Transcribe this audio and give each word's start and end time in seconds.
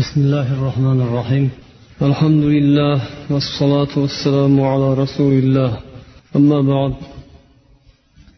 بسم 0.00 0.20
الله 0.20 0.48
الرحمن 0.56 1.00
الرحيم. 1.06 1.50
الحمد 2.02 2.44
لله 2.56 2.96
والصلاة 3.30 3.92
والسلام 4.02 4.54
على 4.60 4.88
رسول 5.02 5.32
الله. 5.42 5.70
أما 6.36 6.60
بعد 6.72 6.92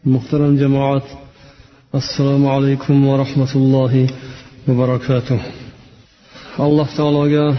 محترم 0.05 0.57
جماعات 0.63 1.07
السلام 2.01 2.43
عليكم 2.55 2.95
ورحمة 3.07 3.51
الله 3.55 3.93
وبركاته. 4.67 5.39
الله 6.59 6.87
تعالى 6.97 7.55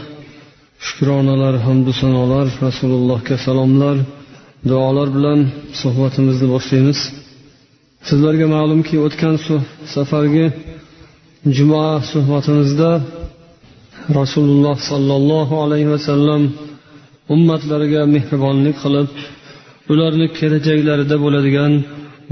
شكرنا 0.89 1.33
لرحمة 1.41 1.99
الله 2.03 2.51
رسول 2.69 2.93
الله 3.01 3.19
كسلام 3.29 3.71
لر 3.83 3.99
دعاء 4.65 5.09
بلن 5.15 5.41
صحبة 5.83 6.15
مزدل 6.27 6.51
وشينس 6.55 7.01
سيدلرگا 8.09 8.47
معلوم 8.47 8.81
كي 8.89 8.97
اتكنسو 9.07 9.59
سفرگي 9.95 10.47
جماعة 11.57 11.99
صحبة 12.13 12.47
مزدل 12.59 13.01
rasululloh 14.21 14.77
sollallohu 14.91 15.55
alayhi 15.65 15.91
vasallam 15.95 16.43
ummatlariga 17.35 18.03
mehribonlik 18.15 18.77
qilib 18.85 19.11
ularni 19.93 20.27
kelajaklarida 20.39 21.17
bo'ladigan 21.25 21.73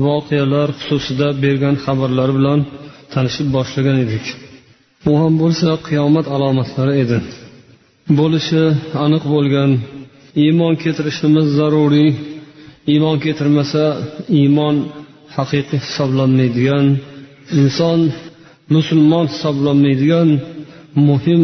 voqealar 0.06 0.68
xususida 0.80 1.28
bergan 1.44 1.74
xabarlari 1.84 2.32
bilan 2.38 2.60
tanishib 3.12 3.48
boshlagan 3.56 3.96
edik. 4.04 4.24
Bu 5.04 5.12
ham 5.20 5.32
bo'lsa 5.42 5.68
qiyomat 5.88 6.26
alomatlari 6.36 6.94
edi. 7.02 7.18
Bo'lishi 8.18 8.62
aniq 9.04 9.24
bo'lgan 9.34 9.70
iymon 10.44 10.74
keltirishimiz 10.82 11.46
zaruriy. 11.58 12.10
Iymon 12.92 13.16
keltirmasa 13.24 13.84
iymon 14.40 14.76
haqiqiy 15.36 15.80
hisoblanmaydigan 15.86 16.86
inson 17.60 18.00
musulmon 18.74 19.26
hisoblanmaydigan 19.32 20.28
muhim 21.08 21.42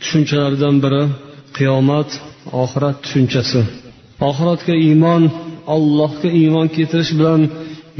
tushunchalardan 0.00 0.76
biri 0.84 1.02
qiyomat 1.56 2.10
oxirat 2.62 2.96
tushunchasi. 3.04 3.60
Oxiratga 4.28 4.74
iymon 4.86 5.22
allohga 5.74 6.28
iymon 6.40 6.66
keltirish 6.76 7.12
bilan 7.18 7.40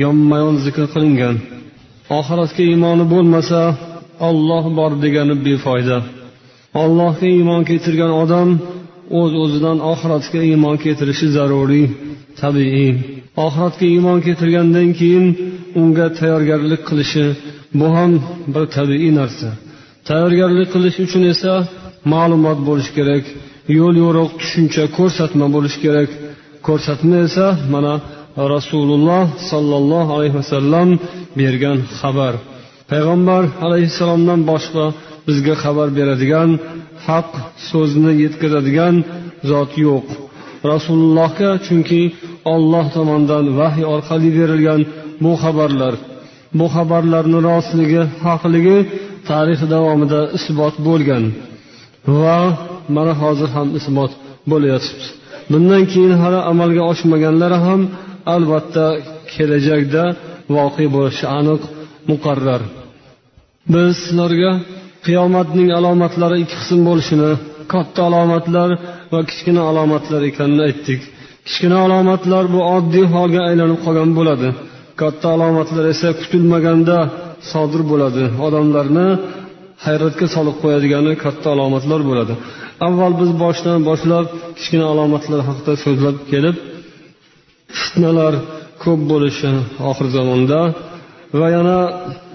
yonma 0.05 0.37
yon 0.45 0.55
zikr 0.65 0.84
qilingan. 0.95 1.37
Oxiratga 2.19 2.62
iymoni 2.73 3.05
bo'lmasa 3.12 3.61
olloh 4.28 4.65
bor 4.78 4.92
degani 5.05 5.34
befoyda. 5.47 5.98
Allohga 6.83 7.27
iymon 7.39 7.62
keltirgan 7.69 8.12
odam 8.22 8.48
o'z 9.20 9.33
uz 9.33 9.41
o'zidan 9.45 9.78
oxiratga 9.93 10.41
iymon 10.50 10.77
keltirishi 10.84 11.27
zaruriy 11.37 11.87
tabiiy. 12.41 12.91
Oxiratga 13.45 13.87
iymon 13.95 14.19
keltirgandan 14.27 14.89
keyin 14.98 15.27
unga 15.81 16.06
tayyorgarlik 16.19 16.83
qilishi 16.89 17.27
bu 17.78 17.87
ham 17.97 18.12
bir 18.55 18.65
tabiiy 18.77 19.12
narsa. 19.20 19.48
Tayyorgarlik 20.09 20.69
qilish 20.75 20.99
uchun 21.07 21.23
esa 21.33 21.55
ma'lumot 22.12 22.59
bo'lishi 22.69 22.93
kerak. 22.99 23.25
Yo'l 23.79 23.95
yo'riq 24.05 24.31
tushuncha 24.41 24.85
ko'rsatma 24.99 25.47
bo'lishi 25.55 25.79
kerak. 25.85 26.11
Ko'rsatma 26.67 27.17
esa 27.27 27.47
mana 27.75 27.95
rasululloh 28.55 29.25
sollallohu 29.51 30.11
alayhi 30.17 30.37
vasallam 30.41 30.89
bergan 31.41 31.79
xabar. 32.01 32.34
Payg'ambar 32.91 33.43
alayhissalomdan 33.67 34.41
boshqa 34.51 34.84
bizga 35.27 35.55
xabar 35.62 35.89
beradigan 35.99 36.51
haq 37.07 37.31
so'zni 37.71 38.12
yetkazadigan 38.25 38.95
zot 39.51 39.73
yo'q. 39.87 40.07
Rasulullohga 40.73 41.51
chunki 41.67 42.03
olloh 42.55 42.87
tomonidan 42.97 43.45
vahiy 43.61 43.87
orqali 43.95 44.31
berilgan 44.39 44.81
bu 45.25 45.33
xabarlar 45.43 45.95
bu 46.59 46.67
xabarlarni 46.75 47.39
rostligi 47.49 48.03
haqligi 48.27 48.79
tarix 49.30 49.60
davomida 49.74 50.20
isbot 50.38 50.74
bo'lgan 50.88 51.24
va 52.22 52.38
mana 52.96 53.12
hozir 53.22 53.48
ham 53.56 53.69
isbot 53.78 54.12
bo'layotibdi. 54.50 55.06
Bundan 55.52 55.82
keyin 55.92 56.14
hali 56.22 56.41
amalga 56.52 56.82
oshmaganlari 56.92 57.58
ham 57.66 57.80
albatta 58.34 58.86
kelajakda 59.32 60.04
voqe 60.56 60.86
bo'lishi 60.97 61.25
aniq 61.38 61.62
muqarrar. 62.10 62.62
Biz 63.72 63.91
sizlarga 64.04 64.53
qiyomatning 65.06 65.69
alomatlari 65.78 66.36
ikki 66.42 66.56
qism 66.60 66.81
bo'lishini 66.88 67.31
katta 67.72 68.00
alomatlar 68.09 68.70
va 69.12 69.20
kichkina 69.28 69.62
alomatlar 69.70 70.20
ekanini 70.31 70.62
aytdik. 70.69 71.00
Kichkina 71.47 71.78
alomatlar 71.86 72.44
bu 72.54 72.60
oddiy 72.76 73.06
holga 73.15 73.41
aylanib 73.48 73.78
qolgan 73.84 74.10
bo'ladi. 74.19 74.48
Katta 75.00 75.26
alomatlar 75.36 75.84
esa 75.94 76.09
kutilmaganda 76.20 76.98
sodir 77.50 77.82
bo'ladi. 77.91 78.24
Odamlarni 78.47 79.08
hayratga 79.86 80.26
solib 80.34 80.56
qo'yadigani 80.62 81.12
katta 81.24 81.48
alomatlar 81.54 82.00
bo'ladi. 82.10 82.34
Avval 82.86 83.12
biz 83.20 83.30
boshdan 83.42 83.78
boshlab 83.88 84.26
kichkina 84.56 84.86
alomatlar 84.92 85.41
haqida 85.48 85.72
so'zlab 85.84 86.16
kelib 86.32 86.56
fitnalar 87.80 88.34
ko'p 88.84 89.00
bo'lishi 89.12 89.50
oxir 89.91 90.08
zamonda 90.16 90.60
va 91.41 91.48
yana 91.56 91.78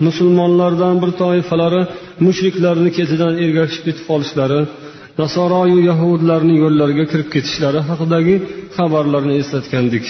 musulmonlardan 0.07 0.95
bir 1.01 1.11
toifalari 1.21 1.81
mushriklarni 2.25 2.89
ketidan 2.97 3.33
ergashib 3.43 3.81
ketib 3.87 4.05
qolishlari 4.11 4.59
nasoroyu 5.21 5.77
yahudlarni 5.89 6.55
yo'llariga 6.63 7.05
kirib 7.11 7.29
ketishlari 7.35 7.79
haqidagi 7.89 8.35
xabarlarni 8.77 9.33
eslatgandik. 9.41 10.05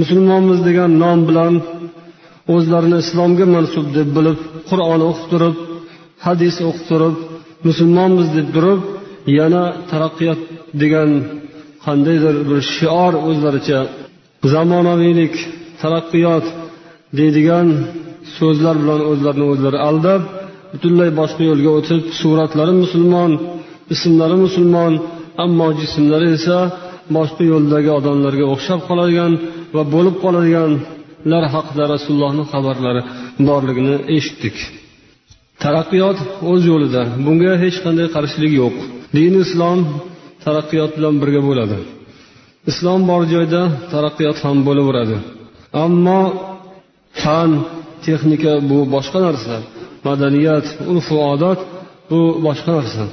Musulmonmiz 0.00 0.58
degan 0.68 0.90
nom 1.02 1.18
bilan 1.28 1.54
o'zlarini 2.54 2.98
islomga 3.04 3.46
mansub 3.54 3.86
deb 3.98 4.08
bilib 4.16 4.38
qur'on 4.70 5.00
o'qib 5.10 5.26
turib 5.32 5.54
hadis 6.26 6.56
o'qib 6.68 6.84
turib 6.90 7.16
musulmonmiz 7.68 8.28
deb 8.38 8.48
turib 8.56 8.80
yana 9.38 9.62
taraqqiyot 9.90 10.40
degan 10.82 11.10
qandaydir 11.84 12.36
bir 12.48 12.58
shior 12.74 13.12
o'zlaricha 13.28 13.80
zamonaviylik 14.52 15.34
taraqqiyot 15.82 16.46
deydigan 17.18 17.68
so'zlar 18.36 18.74
bilan 18.82 19.00
o'zlarini 19.10 19.46
o'zlari 19.52 19.78
aldab 19.88 20.22
butunlay 20.72 21.10
boshqa 21.20 21.42
yo'lga 21.50 21.70
o'tib 21.78 22.02
suratlari 22.20 22.74
musulmon 22.82 23.30
ismlari 23.94 24.36
musulmon 24.44 24.92
ammo 25.44 25.68
jismlari 25.80 26.28
esa 26.38 26.58
boshqa 27.16 27.42
yo'ldagi 27.52 27.90
odamlarga 27.98 28.44
o'xshab 28.54 28.80
qoladigan 28.88 29.32
va 29.74 29.82
bo'lib 29.94 30.16
qoladigan 30.24 30.72
ular 31.26 31.44
haqida 31.54 31.84
rasulullohni 31.94 32.44
xabarlari 32.52 33.02
borligini 33.48 33.96
eshitdik. 34.16 34.56
Taraqqiyot 35.64 36.18
o'z 36.50 36.62
yo'lida. 36.72 37.02
Bunga 37.24 37.52
hech 37.62 37.76
qanday 37.84 38.08
qarshilik 38.16 38.52
yo'q. 38.62 38.74
Din 39.16 39.32
islom 39.44 39.78
taraqqiyot 40.44 40.90
bilan 40.96 41.14
birga 41.22 41.40
bo'ladi. 41.48 41.78
Islom 42.70 43.00
bor 43.10 43.22
joyda 43.34 43.62
taraqqiyot 43.92 44.38
ham 44.44 44.58
bo'laveradi. 44.68 45.16
Ammo 45.84 46.22
fan 47.22 47.50
texnika 48.04 48.52
bu 48.70 48.78
boshqa 48.94 49.18
narsa. 49.26 49.56
Madaniyat 50.06 50.66
urf 50.92 51.08
odat 51.32 51.60
bu 52.10 52.20
boshqa 52.46 52.70
narsa. 52.78 53.04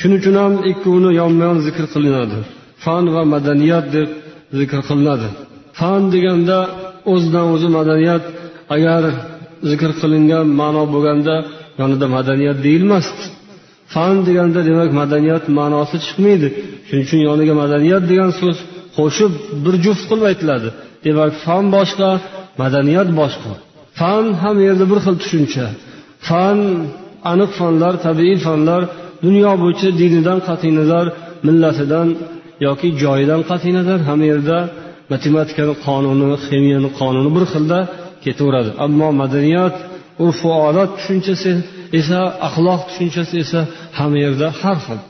Shuning 0.00 0.18
uchun 0.22 0.36
ham 0.42 0.52
ikkovini 0.70 1.10
yonma 1.20 1.42
yon 1.48 1.58
zikr 1.66 1.84
qilinadi. 1.94 2.38
Fan 2.84 3.04
va 3.14 3.22
madaniyat 3.34 3.86
deb 3.96 4.08
zikr 4.58 4.80
qilinadi. 4.88 5.28
Fan 5.78 6.02
deganda 6.14 6.58
o'zidan 7.12 7.46
o'zi 7.54 7.68
madaniyat 7.78 8.24
agar 8.76 9.02
zikr 9.70 9.90
qilingan 10.00 10.46
ma'no 10.60 10.82
bo'lganda 10.94 11.34
yonida 11.80 12.06
madaniyat 12.16 12.58
deyilmasdi 12.66 13.24
fan 13.94 14.16
deganda 14.26 14.60
demak 14.70 14.90
madaniyat 15.00 15.44
ma'nosi 15.58 15.96
chiqmaydi. 16.04 16.48
Shuning 16.86 17.04
uchun 17.06 17.20
yoniga 17.28 17.54
madaniyat 17.62 18.04
degan 18.10 18.30
so'z 18.40 18.56
qo'shib 18.98 19.32
bir 19.64 19.74
juft 19.84 20.04
qilib 20.08 20.24
aytiladi. 20.30 20.68
Demak 21.06 21.32
fan 21.44 21.64
boshqa 21.76 22.10
madaniyat 22.62 23.08
boshqa. 23.20 23.52
Fan 23.98 24.24
ham 24.42 24.56
yerda 24.66 24.84
bir 24.90 24.98
xil 25.04 25.16
tushuncha. 25.22 25.66
Fan 26.28 26.58
aniq 27.32 27.50
fanlar 27.60 27.94
tabiiy 28.06 28.36
fanlar 28.46 28.82
dunyo 29.24 29.52
bo'yicha 29.62 29.88
dinidan 30.00 30.38
qat'iy 30.48 30.72
nazar 30.80 31.06
millatidan 31.46 32.08
yoki 32.66 32.88
joyidan 33.02 33.40
qat'iy 33.50 33.72
nazar 33.78 33.98
hamma 34.08 34.26
yerda 34.32 34.58
matematikani 35.12 35.74
qonuni 35.86 36.26
ximiyani 36.46 36.90
qonuni 37.00 37.30
bir 37.36 37.44
xilda 37.52 37.78
ketaveradi. 38.24 38.70
Ammo 38.84 39.08
madaniyat 39.22 39.74
urfu 40.24 40.48
odat 40.68 40.90
tushunchasi 40.98 41.52
esa 42.00 42.20
axloq 42.48 42.80
tushunchasi 42.88 43.34
esa 43.44 43.60
hamma 43.98 44.18
yerda 44.24 44.48
har 44.60 44.78
xil. 44.86 45.00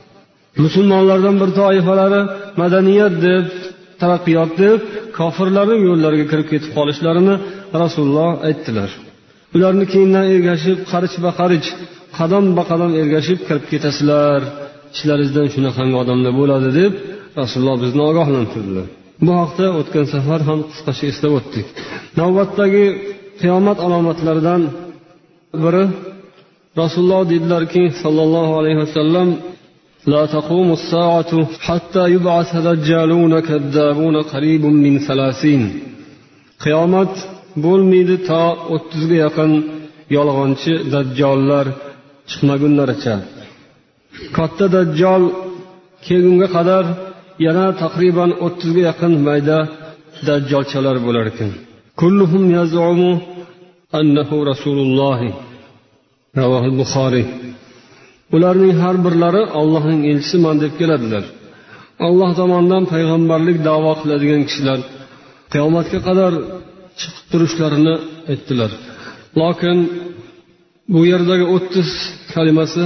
Musulmonlardan 0.64 1.36
bir 1.42 1.50
toifalari 1.60 2.22
madaniyat 2.62 3.14
deb 3.26 3.46
taraqqiyot 4.00 4.52
deb 4.62 4.80
kofirlarning 5.18 5.80
yo'llariga 5.88 6.26
kirib 6.30 6.46
ketib 6.52 6.70
qolishlarini 6.78 7.34
rasululloh 7.82 8.30
aytdilar. 8.48 8.90
Ularni 9.56 9.84
keyindan 9.92 10.24
ergashib 10.34 10.78
qarichma 10.92 11.30
qarich 11.40 11.66
qadamba 12.18 12.62
qadam 12.70 12.90
ergashib 13.00 13.38
kirib 13.48 13.64
ketasizlar. 13.72 14.40
Ichlaringizdan 14.94 15.46
shunaqangi 15.54 15.96
odamlar 16.02 16.32
bo'ladi 16.40 16.68
deb 16.80 16.92
rasululloh 17.40 17.76
bizni 17.84 18.02
ogohlantirdilar. 18.10 18.88
bu 19.25 19.31
haqda 19.41 19.65
o'tgan 19.79 20.05
safar 20.13 20.41
ham 20.49 20.59
qisqacha 20.69 21.05
eslab 21.11 21.33
o'tdik 21.39 21.67
navbatdagi 22.19 22.85
qiyomat 23.41 23.77
alomatlaridan 23.85 24.61
biri 25.63 25.85
rasululloh 26.81 27.23
dedilarki 27.33 27.83
sollallohu 28.03 28.53
alayhi 28.59 28.79
vasallam 28.85 29.29
لا 30.13 30.23
تقوم 30.25 30.69
الساعة 30.79 31.31
حتى 31.67 32.03
يبعث 32.15 32.51
دجالون 32.67 33.33
كذابون 33.47 34.15
قريب 34.33 34.63
من 34.65 34.93
ثلاثين 35.07 35.63
qiyomat 36.63 37.13
bo'lmaydi 37.65 38.15
to 38.29 38.43
o'ttizga 38.75 39.17
yaqin 39.25 39.51
yolg'onchi 40.17 40.73
dajjollar 40.93 41.65
chiqmagunlaricha 42.29 43.15
katta 44.37 44.65
dajjol 44.75 45.23
kelgunga 46.05 46.47
qadar 46.55 46.83
yana 47.46 47.66
taqriban 47.82 48.30
o'ttizga 48.46 48.82
yaqin 48.90 49.12
mayda 49.26 49.58
dajjolchalar 50.26 50.96
bo'lar 51.06 51.24
ekan. 51.32 51.50
Kulluhum 52.00 52.44
yazumu 52.58 53.10
annahu 54.00 54.36
rasululloh 54.50 55.20
ravohil 56.40 56.76
buxoriy 56.80 57.26
ularning 58.36 58.74
har 58.82 58.96
birlari 59.06 59.42
ollohning 59.60 60.00
elchisiman 60.10 60.56
deb 60.62 60.72
keladilar. 60.80 61.24
Alloh 62.06 62.30
tomonidan 62.40 62.84
payg'ambarlik 62.92 63.58
davo 63.68 63.92
qiladigan 64.00 64.42
kishilar 64.48 64.78
qiyomatga 65.52 65.98
qadar 66.08 66.32
chiqib 67.00 67.24
turishlarini 67.30 67.94
aytdilar. 68.32 68.70
Lokin 69.40 69.78
bu 70.92 71.00
yerdagi 71.12 71.46
o'ttiz 71.54 71.88
kalimasi 72.34 72.84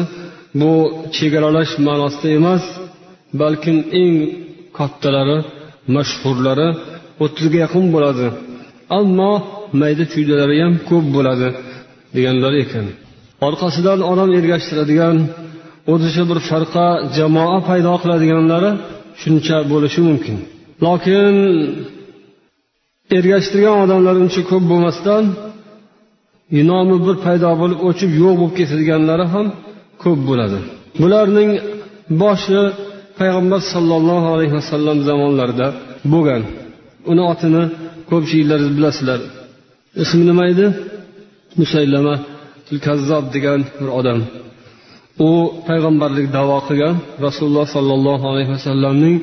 bu 0.61 0.73
chegaralash 1.17 1.73
ma'nosida 1.87 2.29
emas 2.39 2.65
balkim 3.41 3.79
eng 4.01 4.15
kattalari 4.79 5.39
mashhurlari 5.97 6.69
o'ttizga 7.25 7.59
yaqin 7.65 7.85
bo'ladi. 7.95 8.27
Ammo 8.99 9.33
mayda 9.81 10.05
chuydalari 10.13 10.57
ham 10.65 10.75
ko'p 10.89 11.07
bo'ladi 11.17 11.49
deganlar 12.17 12.53
ekan. 12.65 12.87
Orqasidan 13.47 14.01
odam 14.13 14.31
ergashtiradigan 14.39 15.17
o'zicha 15.93 16.23
bir 16.31 16.39
farqa 16.51 16.87
jamoa 17.17 17.59
paydo 17.69 17.93
qiladiganlari 18.03 18.71
shuncha 19.23 19.57
bo'lishi 19.73 20.01
mumkin. 20.09 20.37
Lokin 20.85 21.35
ergashtirgan 23.19 23.77
odamlar 23.85 24.15
uncha 24.25 24.43
ko'p 24.51 24.65
bo'lmasdan 24.71 25.25
nomi 26.71 26.97
bir 27.07 27.17
paydo 27.27 27.51
bo'lib 27.61 27.81
o'chib 27.89 28.11
yo'q 28.23 28.35
bo'lib 28.41 28.55
ketadiganlari 28.59 29.27
ham 29.35 29.47
ko'p 30.03 30.21
bo'ladi. 30.29 30.59
Bularning 31.03 31.51
boshi 32.23 32.61
payg'ambar 33.21 33.61
sollallohu 33.75 34.29
alayhi 34.35 34.55
vasallam 34.61 34.99
zamonlarida 35.09 35.67
bo'lgan. 36.13 36.43
Uni 37.11 37.23
otini 37.33 37.63
ko'pchiliklaringiz 38.11 38.73
bilasizlar. 38.79 39.21
Ismi 40.03 40.25
nima 40.31 40.45
edi? 40.53 40.67
Musaylama 41.61 42.15
kazzob 42.87 43.25
degan 43.35 43.61
bir 43.81 43.91
odam. 43.99 44.21
U 45.27 45.31
payg'ambarlik 45.69 46.27
davo 46.37 46.59
qilgan 46.69 46.95
rasululloh 47.27 47.67
sollallohu 47.77 48.25
alayhi 48.33 48.51
vasallamning 48.57 49.17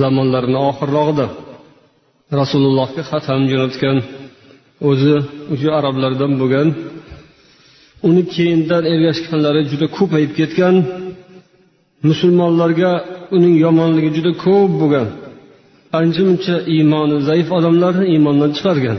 zamonlarini 0.00 0.58
oxirrog'ida. 0.70 1.26
Rasulullohga 2.40 3.02
xat 3.10 3.24
ham 3.30 3.42
jo'natgan. 3.52 3.96
O'zi 4.88 5.16
o'sha 5.52 5.70
arablardan 5.78 6.32
bo'lgan. 6.40 6.68
Uni 8.08 8.22
keyindan 8.34 8.82
ergashganlari 8.92 9.62
juda 9.70 9.86
ko'payib 9.96 10.32
ketgan. 10.38 10.74
Musulmonlarga 12.08 12.90
uning 13.36 13.54
yomonligi 13.64 14.10
juda 14.16 14.32
ko'p 14.44 14.70
bo'lgan. 14.80 15.06
Ancha 16.00 16.22
muncha 16.28 16.54
iymoni 16.74 17.16
zaif 17.28 17.48
odamlarni 17.58 18.04
iymondan 18.12 18.50
chiqargan. 18.56 18.98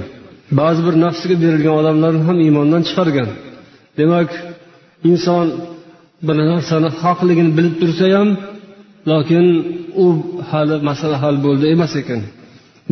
Ba'zi 0.59 0.81
bir 0.88 0.95
nafsiga 1.06 1.36
berilgan 1.44 1.75
odamlarni 1.81 2.21
ham 2.27 2.38
iymondan 2.45 2.81
chiqargan. 2.88 3.30
Demak 4.00 4.30
inson 5.12 5.45
bir 6.27 6.38
narsani 6.51 6.89
haqligini 7.01 7.51
bilib 7.57 7.75
tursa 7.81 8.06
ham 8.18 8.30
lokin 9.12 9.45
u 10.04 10.06
hali 10.50 10.75
masala 10.89 11.15
hal 11.24 11.36
bo'ldi 11.45 11.65
emas 11.75 11.94
ekan. 12.01 12.21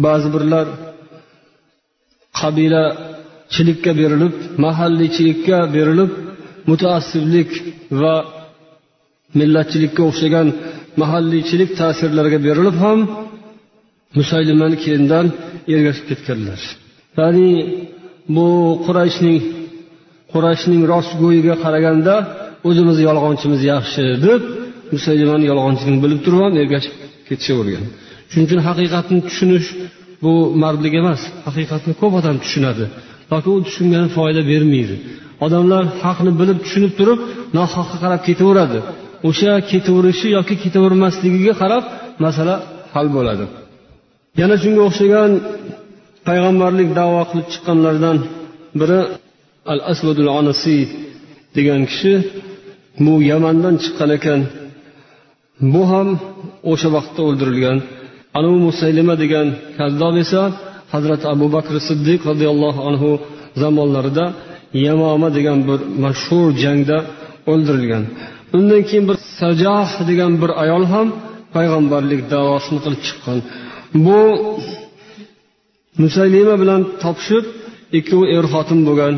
Ba'zi 0.05 0.27
birlar 0.35 0.65
qabilachilikka 2.39 3.91
berilib 4.01 4.33
mahalliychilikka 4.65 5.57
berilib 5.75 6.11
mutaassiblik 6.69 7.51
va 8.01 8.15
millatchilikka 9.39 10.01
o'xshagan 10.09 10.47
mahalliychilik 11.01 11.71
ta'sirlariga 11.79 12.39
berilib 12.47 12.77
ham 12.83 12.99
musaylimani 14.17 14.77
keyindan 14.83 15.25
ergashib 15.73 16.05
ketganlar. 16.11 16.59
Ya'ni 17.19 17.49
bu 18.35 18.47
qurayshning 18.85 19.37
qurayshning 20.33 20.81
rostgo'yiga 20.93 21.55
qaraganda 21.63 22.15
o'zimiz 22.69 22.97
yolg'onchimiz 23.07 23.61
yaxshi 23.73 24.03
deb 24.25 24.41
musaylimani 24.93 25.45
yolg'onchiligini 25.51 25.99
bilib 26.05 26.19
turib 26.25 26.41
ham 26.45 26.53
ergashib 26.61 26.93
ketishavergan 27.27 27.85
shuning 28.31 28.45
uchun 28.47 28.61
haqiqatni 28.67 29.19
tushunish 29.27 29.67
bu 30.23 30.33
mardlik 30.63 30.93
emas 31.01 31.21
haqiqatni 31.47 31.93
ko'p 32.01 32.13
odam 32.19 32.35
tushunadi 32.43 32.85
yoki 33.31 33.49
u 33.55 33.57
tushungani 33.67 34.09
foyda 34.17 34.41
bermaydi. 34.51 34.95
Odamlar 35.45 35.83
haqni 36.05 36.31
bilib 36.39 36.57
tushunib 36.65 36.93
turib 36.99 37.19
nohaqqa 37.57 37.97
qarab 38.03 38.21
ketaveradi. 38.27 38.79
O'sha 39.27 39.53
ketaverishi 39.69 40.27
yoki 40.37 40.55
ketavermasligiga 40.63 41.53
qarab 41.61 41.83
masala 42.23 42.55
hal 42.93 43.07
bo'ladi. 43.15 43.45
Yana 44.39 44.55
shunga 44.63 44.81
o'xshagan 44.89 45.31
payg'ambarlik 46.27 46.89
davo 46.99 47.21
qilib 47.29 47.47
chiqqanlardan 47.53 48.17
biri 48.79 48.99
al 49.71 49.79
asvadul 49.91 50.31
anasiy 50.39 50.83
degan 51.55 51.81
kishi 51.91 52.13
bu 53.05 53.13
yamandan 53.31 53.75
chiqqan 53.83 54.09
ekan. 54.17 54.41
Bu 55.73 55.81
ham 55.91 56.07
o'sha 56.71 56.89
vaqtda 56.95 57.21
o'ldirilgan. 57.29 57.77
Anu 58.37 58.51
musaylima 58.67 59.15
degan 59.23 59.47
kazdob 59.77 60.15
esa 60.23 60.41
hazrati 60.93 61.25
abu 61.33 61.47
bakr 61.55 61.73
siddiq 61.87 62.19
roziyallohu 62.29 62.81
anhu 62.89 63.11
zamonlarida 63.61 64.25
yamoma 64.85 65.29
degan 65.37 65.59
bir 65.67 65.79
mashhur 66.03 66.47
jangda 66.63 66.97
o'ldirilgan. 67.51 68.03
Undan 68.59 68.81
keyin 68.89 69.05
bir 69.09 69.17
sajoh 69.39 69.89
degan 70.09 70.31
bir 70.41 70.51
ayol 70.63 70.83
ham 70.93 71.07
payg'ambarlik 71.55 72.21
davosini 72.33 72.79
qilib 72.83 73.01
chiqqan. 73.07 73.37
Bu 74.05 74.19
musaylima 76.01 76.55
bilan 76.61 76.81
topishib 77.03 77.45
ikkovi 77.99 78.25
er 78.37 78.45
xotin 78.53 78.79
bo'lgan. 78.87 79.15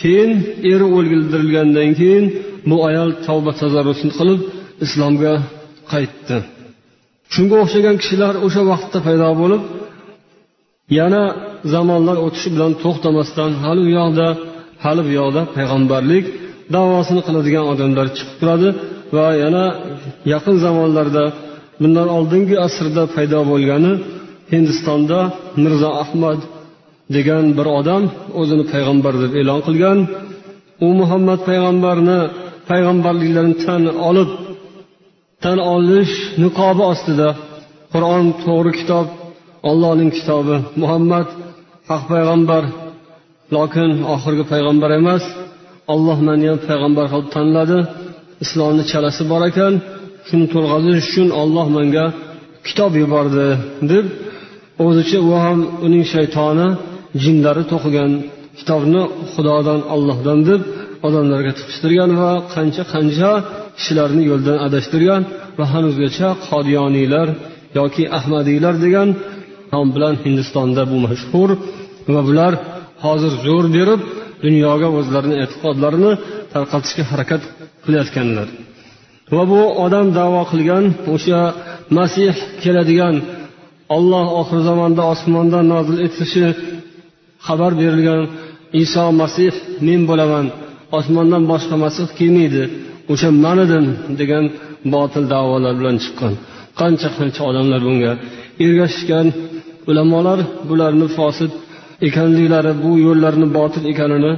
Keyin 0.00 0.30
eri 0.72 0.86
o'ldirilgandan 0.96 1.90
keyin 2.00 2.24
bu 2.70 2.76
ayol 2.88 3.10
tavba 3.26 3.52
tazarrusini 3.60 4.12
qilib 4.18 4.40
islomga 4.84 5.34
qaytdi. 5.92 6.36
Shunga 7.34 7.56
o'xshagan 7.62 7.96
kishilar 8.02 8.34
o'sha 8.46 8.62
vaqtda 8.70 8.98
paydo 9.06 9.28
bo'lib 9.42 9.62
yana 10.98 11.22
zamonlar 11.72 12.16
o'tishi 12.26 12.48
bilan 12.54 12.72
to'xtamasdan 12.82 13.50
hali 13.62 13.80
u 13.88 13.90
yoqda 13.98 14.28
hali 14.84 15.02
bu 15.06 15.12
yoqda 15.20 15.42
payg'ambarlik 15.56 16.26
davosini 16.76 17.20
qiladigan 17.26 17.64
odamlar 17.72 18.06
chiqib 18.16 18.36
turadi 18.40 18.68
va 19.16 19.26
yana 19.42 19.64
yaqin 20.32 20.56
zamonlarda 20.64 21.24
bundan 21.80 22.08
oldingi 22.16 22.56
asrda 22.66 23.02
paydo 23.14 23.40
bo'lgani 23.50 23.92
hindistonda 24.52 25.18
mirzo 25.62 25.90
ahmad 26.04 26.40
degan 27.16 27.44
bir 27.58 27.66
odam 27.78 28.02
o'zini 28.40 28.64
payg'ambar 28.72 29.14
deb 29.22 29.32
e'lon 29.40 29.60
qilgan. 29.66 29.98
U 30.86 30.88
muhammad 31.00 31.40
payg'ambarni 31.48 32.18
payg'ambarliklarini 32.70 33.56
tan 33.64 33.82
olib 34.08 34.30
tan 35.44 35.58
olish 35.74 36.14
niqobi 36.42 36.82
ostida 36.92 37.28
qur'on 37.92 38.24
to'g'ri 38.44 38.72
kitob 38.78 39.06
ollohning 39.70 40.10
kitobi 40.18 40.56
muhammad 40.82 41.28
haq 41.90 42.02
payg'ambar 42.12 42.62
lokin 43.56 43.90
oxirgi 44.14 44.44
payg'ambar 44.52 44.90
emas 45.00 45.24
olloh 45.94 46.18
mani 46.28 46.46
ham 46.50 46.58
payg'ambar 46.68 47.06
qilib 47.12 47.28
tanladi. 47.36 47.78
Islomni 48.44 48.84
chalasi 48.90 49.22
bor 49.32 49.42
ekan. 49.50 49.74
Shuni 50.28 50.46
to'lg'azish 50.54 50.98
uchun 51.08 51.28
olloh 51.42 51.66
menga 51.76 52.06
kitob 52.66 52.92
yubordi 53.02 53.48
deb 53.92 54.06
o'zicha 54.86 55.18
u 55.30 55.32
ham 55.44 55.58
uning 55.86 56.04
shaytoni 56.14 56.68
jinlari 57.22 57.64
to'qigan 57.72 58.10
kitobni 58.58 59.02
xudodan 59.32 59.80
ollohdan 59.94 60.38
deb 60.50 60.60
odamlarga 61.06 61.52
tiqishtirgan 61.58 62.10
va 62.20 62.32
qancha 62.54 62.82
qancha 62.94 63.30
kishilarni 63.76 64.22
yo'ldan 64.30 64.58
adashtirgan 64.66 65.22
va 65.58 65.64
hanuzgacha 65.72 66.28
qodiyoniylar 66.48 67.28
yoki 67.78 68.04
ahmadiylar 68.18 68.74
degan 68.84 69.08
nom 69.72 69.86
bilan 69.94 70.14
hindistonda 70.24 70.82
bu 70.90 70.96
mashhur 71.06 71.50
va 72.14 72.20
bular 72.28 72.52
hozir 73.04 73.32
zo'r 73.46 73.66
berib 73.76 74.00
dunyoga 74.44 74.88
o'zlarini 74.98 75.36
e'tiqodlarini 75.44 76.12
tarqatishga 76.52 77.04
harakat 77.10 77.42
qilayotganlar. 77.84 78.48
Va 79.34 79.42
bu 79.52 79.60
odam 79.84 80.06
davo 80.18 80.42
qilgan 80.50 80.84
o'sha 81.14 81.40
masih 81.98 82.34
keladigan 82.62 83.16
olloh 83.96 84.26
oxir 84.40 84.60
zamonda 84.68 85.02
osmondan 85.12 85.64
nozil 85.74 85.96
etilishi 86.06 86.46
xabar 87.46 87.72
berilgan 87.80 88.22
iso 88.82 89.04
masih 89.22 89.52
men 89.86 90.00
bo'laman 90.10 90.46
osmondan 90.98 91.42
boshqa 91.52 91.76
masih 91.84 92.06
kelmaydi 92.18 92.64
o'sha 93.12 93.28
man 93.44 93.58
edim 93.66 93.86
degan 94.20 94.44
botil 94.94 95.24
davolar 95.34 95.74
bilan 95.80 95.96
chiqqan. 96.04 96.32
Qancha 96.80 97.08
qancha 97.18 97.42
odamlar 97.50 97.80
bunga 97.88 98.12
ergashishgan. 98.64 99.26
Ulamolar 99.90 100.38
bularni 100.68 101.06
fosil 101.16 101.48
ekanliklari 102.06 102.72
bu 102.82 102.90
yo'llarni 103.06 103.46
botil 103.58 103.84
ekanini 103.92 104.32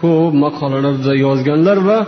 ko'p 0.00 0.32
maqolalarda 0.44 1.12
yozganlar 1.26 1.78
va 1.88 1.98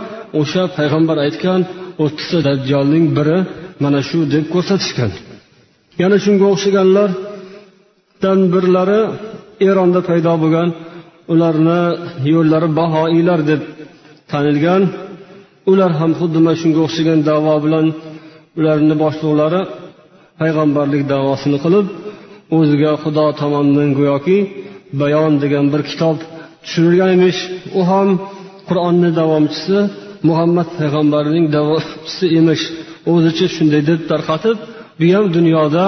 o'sha 0.41 0.63
payg'ambar 0.77 1.17
aytgan 1.25 1.61
o'ttizta 2.03 2.39
dajjolning 2.47 3.05
biri 3.17 3.37
mana 3.83 3.99
shu 4.09 4.19
deb 4.33 4.45
ko'rsatishgan. 4.53 5.11
Yana 6.01 6.17
shunga 6.25 6.45
o'xshaganlardan 6.53 8.39
birlari 8.53 9.01
eronda 9.69 10.01
paydo 10.09 10.33
bo'lgan 10.43 10.69
ularni 11.33 11.81
yo'llari 12.33 12.67
bahoiylar 12.79 13.39
deb 13.51 13.61
tanilgan. 14.31 14.83
Ular 15.71 15.91
ham 15.99 16.11
xuddi 16.19 16.39
mana 16.45 16.55
shunga 16.61 16.79
o'xshagan 16.85 17.19
davo 17.29 17.55
bilan 17.65 17.85
ularni 18.59 18.95
boshliqlari 19.03 19.61
payg'ambarlik 20.39 21.03
davosini 21.13 21.57
qilib 21.63 21.85
o'ziga 22.57 22.91
xudo 23.03 23.25
tomonidan 23.41 23.89
go'yoki 23.99 24.37
bayon 25.01 25.33
degan 25.43 25.65
bir 25.73 25.81
kitob 25.89 26.17
tushirilgan 26.63 27.09
emish. 27.17 27.39
U 27.79 27.81
ham 27.91 28.09
qur'onni 28.69 29.09
davomchisi 29.19 29.77
muhammad 30.29 30.67
payg'ambarning 30.79 31.45
davomchisi 31.57 32.25
emish. 32.39 32.63
O'zicha 33.11 33.47
shunday 33.55 33.81
deb 33.89 34.01
tarqatib 34.11 34.57
bu 34.99 35.07
ham 35.15 35.25
dunyoda 35.37 35.85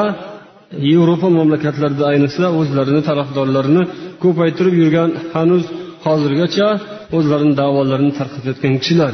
yevropa 0.92 1.28
mamlakatlarida 1.38 2.06
ayniqsa 2.12 2.46
o'zlarini 2.60 3.02
tarafdorlarini 3.10 3.84
ko'paytirib 4.24 4.76
yurgan 4.82 5.10
hanuz 5.36 5.64
hozirgacha 6.06 6.68
o'zlarini 7.18 7.54
davolarini 7.62 8.14
tarqatayotgan 8.20 8.74
kishilar. 8.82 9.14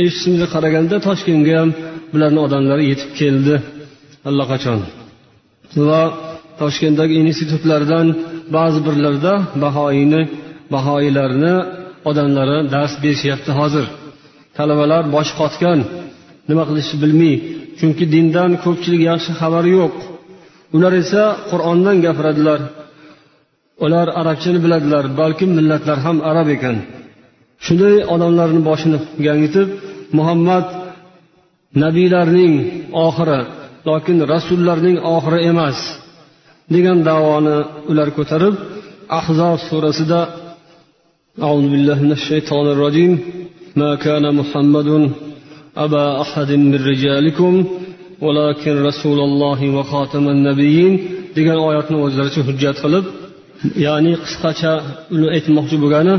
Eshitishimga 0.00 0.46
qaraganda 0.54 0.96
toshkentga 1.08 1.54
ham 1.60 1.70
bularni 2.12 2.40
odamlari 2.46 2.84
yetib 2.92 3.10
keldi. 3.20 3.54
Allaqachon. 4.28 4.80
Va 5.88 6.02
toshkentdagi 6.60 7.14
institutlardan 7.24 8.06
ba'zi 8.56 8.80
birlarda 8.86 9.32
bahoiyni 9.64 10.22
bahoiylarni 10.74 11.54
odamlari 12.10 12.58
dars 12.74 12.94
berishyapti 13.02 13.52
hozir. 13.60 13.86
Talabalar 14.56 15.02
bosh 15.14 15.30
qotgan. 15.40 15.78
Nima 16.48 16.62
qilishni 16.68 16.96
bilmay 17.02 17.34
chunki 17.78 18.04
dindan 18.14 18.50
ko'pchilik 18.64 19.02
yaxshi 19.10 19.32
xabari 19.40 19.70
yo'q. 19.78 19.94
Ular 20.76 20.92
esa 21.02 21.22
qur'ondan 21.50 21.96
gapiradilar. 22.06 22.60
Ular 23.84 24.06
arabchani 24.20 24.58
biladilar 24.64 25.04
balkim 25.20 25.50
millatlar 25.58 25.98
ham 26.06 26.16
arab 26.30 26.48
ekan. 26.56 26.76
Shunday 27.64 27.96
odamlarni 28.14 28.60
boshini 28.68 28.98
gangitib 29.26 29.68
muhammad 30.18 30.66
nabiylarning 31.82 32.54
oxiri 33.06 33.40
lokin 33.88 34.18
rasullarning 34.32 34.96
oxiri 35.14 35.40
emas. 35.50 35.78
degan 36.73 36.97
davoni 37.09 37.57
ular 37.91 38.09
ko'tarib 38.17 38.55
ahzob 39.19 39.57
surasida 39.69 40.21
أعوذ 41.47 41.65
بالله 41.73 41.97
من 42.05 42.11
الشيطان 42.19 42.65
الرجيم 42.75 43.13
ما 43.81 43.91
كان 44.05 44.25
محمد 44.39 44.89
أبا 45.85 46.05
أحد 46.23 46.49
من 46.51 46.75
رجالكم 46.91 47.53
ولكن 48.25 48.73
رسول 48.89 49.19
الله 49.27 49.59
وخاتم 49.75 50.25
النبيين 50.35 50.93
degan 51.37 51.59
oyatni 51.69 51.97
o'zlaricha 52.05 52.41
hujjat 52.49 52.77
qilib 52.83 53.05
ya'ni 53.85 54.13
qisqacha 54.23 54.73
uni 55.15 55.27
aytmoqchi 55.35 55.77
bo'lgani 55.83 56.15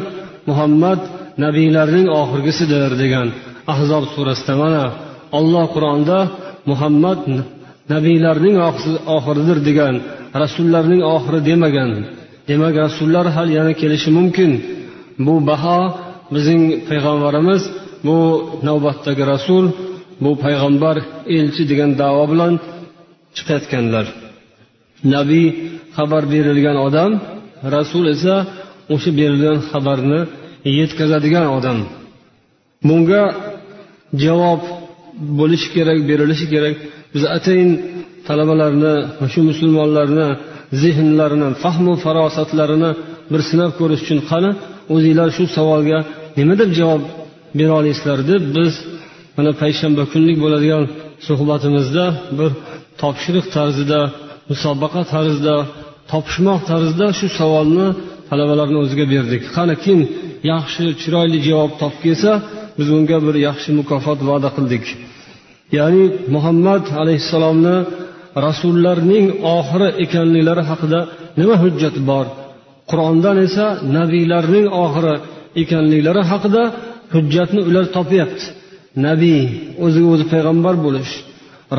muhammad 0.48 1.00
nabiylarning 1.44 2.06
oxirgisidir 2.20 2.90
degan 3.02 3.28
ahzob 3.72 4.04
surasida 4.14 4.54
mana 4.62 4.84
olloh 5.38 5.64
qur'onda 5.74 6.18
muhammad 6.70 7.20
nabiylarning 7.93 8.55
oxiridir 9.15 9.57
degan 9.69 9.95
rasullarning 10.41 11.01
oxiri 11.15 11.39
demagan. 11.49 11.91
Demak 12.49 12.73
rasullar 12.85 13.25
hali 13.35 13.53
yana 13.59 13.73
kelishi 13.81 14.09
mumkin. 14.17 14.51
Bu 15.25 15.35
baho 15.49 15.79
bizning 16.35 16.63
payg'ambarimiz 16.89 17.61
bu 18.07 18.17
navbatdagi 18.67 19.23
rasul 19.33 19.65
bu 20.23 20.31
payg'ambar 20.43 20.95
elchi 21.37 21.63
degan 21.71 21.91
davo 22.01 22.23
bilan 22.31 22.53
chiqayotganlar. 23.35 24.05
Nabiy 25.15 25.47
xabar 25.97 26.23
berilgan 26.33 26.77
odam 26.87 27.11
rasul 27.75 28.05
esa 28.15 28.35
o'sha 28.93 29.11
berilgan 29.19 29.57
xabarni 29.69 30.21
yetkazadigan 30.79 31.47
odam. 31.57 31.77
Bunga 32.87 33.23
javob 34.23 34.61
bo'lishi 35.39 35.69
kerak 35.75 35.99
berilishi 36.09 36.45
kerak 36.53 36.75
biz 37.15 37.23
atayin 37.37 37.71
talabalarni 38.27 38.93
shu 39.33 39.39
musulmonlarni 39.49 40.27
zehnlarini 40.83 41.49
fahmu 41.63 41.93
farosatlarini 42.03 42.91
bir 43.31 43.41
sinab 43.49 43.71
ko'rish 43.79 44.01
uchun 44.05 44.19
qani 44.29 44.51
o'zinglar 44.93 45.29
shu 45.37 45.43
savolga 45.57 45.99
nima 46.37 46.55
deb 46.61 46.71
javob 46.79 47.03
bera 47.59 47.73
olasizlar 47.79 48.19
deb 48.31 48.43
biz 48.57 48.73
mana 49.37 49.51
payshanba 49.61 50.03
kunlik 50.13 50.37
bo'ladigan 50.43 50.83
suhbatimizda 51.27 52.05
bir 52.39 52.51
topshiriq 53.01 53.45
tarzida 53.57 53.99
musobaqa 54.49 55.01
tarzida 55.13 55.55
topishmoq 56.11 56.61
tarzida 56.71 57.07
shu 57.19 57.27
savolni 57.39 57.87
talabalarni 58.29 58.77
o'ziga 58.83 59.05
berdik. 59.13 59.41
Qani 59.55 59.75
kim 59.85 59.99
yaxshi 60.51 60.85
chiroyli 61.01 61.39
javob 61.47 61.71
topib 61.81 62.01
kelsa 62.05 62.31
biz 62.77 62.87
unga 62.97 63.17
bir 63.25 63.35
yaxshi 63.47 63.69
mukofot 63.79 64.19
va'da 64.29 64.49
qildik. 64.57 64.85
Ya'ni 65.77 66.05
muhammad 66.35 66.83
alayhissalomni 67.01 67.77
rasullarning 68.45 69.25
oxiri 69.57 69.89
ekanliklari 70.03 70.63
haqida 70.69 70.99
nima 71.39 71.55
hujjat 71.63 71.95
bor? 72.09 72.25
Qur'ondan 72.89 73.37
esa 73.47 73.65
nabiylarning 73.97 74.67
oxiri 74.83 75.15
ekanliklari 75.61 76.23
haqida 76.31 76.63
hujjatni 77.13 77.61
ular 77.69 77.85
topyapti. 77.97 78.45
Nabiy 79.07 79.43
o'ziga 79.85 80.07
o'zi 80.13 80.25
payg'ambar 80.33 80.75
bo'lish 80.85 81.13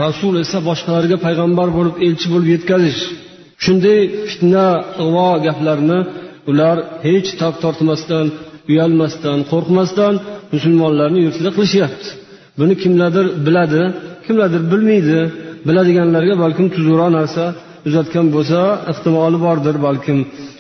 rasul 0.05 0.35
esa 0.45 0.59
boshqalarga 0.69 1.16
payg'ambar 1.26 1.69
bo'lib 1.76 1.97
elchi 2.07 2.26
bo'lib 2.33 2.49
yetkazish. 2.55 3.00
Shunday 3.64 4.00
fitna 4.31 4.66
ig'vo 5.02 5.31
gaplarni 5.47 5.99
ular 6.50 6.76
hech 7.07 7.28
tap 7.40 7.55
tortmasdan 7.64 8.26
uyalmasdan 8.71 9.38
qo'rqmasdan 9.52 10.14
musulmonlarni 10.55 11.21
yurtida 11.26 11.50
qilishyapti. 11.57 12.09
Buni 12.59 12.75
kimlardir 12.83 13.27
biladi 13.47 13.83
kimlardir 14.27 14.63
bilmaydi. 14.73 15.21
Biladiganlarga 15.69 16.35
balkim 16.45 16.67
tuzukroq 16.75 17.11
narsa 17.19 17.45
uzatgan 17.89 18.27
bo'lsa 18.35 18.61
ehtimoli 18.91 19.39
bordir 19.47 19.77
balkim. 19.87 20.19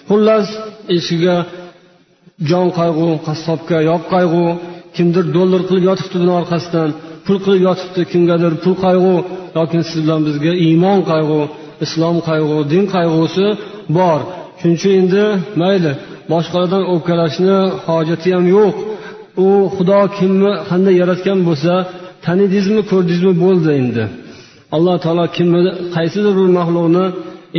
Xullas 0.08 0.46
eshigiga 0.96 1.36
jon 2.50 2.68
qayg'u 2.78 3.08
qassobga 3.26 3.78
yoq 3.90 4.02
qayg'u 4.14 4.46
kimdir 4.96 5.24
dollar 5.36 5.60
qilib 5.68 5.84
yotibdi 5.90 6.16
buni 6.22 6.32
orqasidan 6.40 6.88
pul 7.26 7.38
qilib 7.44 7.62
yotibdi 7.68 8.02
kimgadir 8.12 8.52
pul 8.62 8.74
qayg'u 8.84 9.14
yoki 9.58 9.78
siz 9.90 9.98
bilan 10.04 10.20
bizga 10.28 10.52
iymon 10.66 11.00
qayg'u 11.10 11.40
islom 11.84 12.16
qayg'u 12.28 12.56
din 12.72 12.84
qayg'usi 12.94 13.46
bor. 13.98 14.20
Shuning 14.58 14.76
uchun 14.78 14.92
endi 15.00 15.24
mayli 15.60 15.92
boshqalardan 16.32 16.84
o'pkalashni 16.92 17.58
hojati 17.86 18.28
ham 18.36 18.44
yo'q. 18.56 18.74
U 19.44 19.48
xudo 19.76 20.00
kimni 20.18 20.52
qanday 20.70 20.94
yaratgan 21.02 21.38
bo'lsa 21.48 21.72
tanidingizmi 22.24 22.82
ko'rdingizmi 22.90 23.32
bo'ldi 23.44 23.70
endi. 23.80 24.04
Alloh 24.76 24.96
taolo 25.04 25.24
kimni 25.36 25.60
qaysidir 25.96 26.32
bir 26.38 26.48
maxluqni 26.58 27.04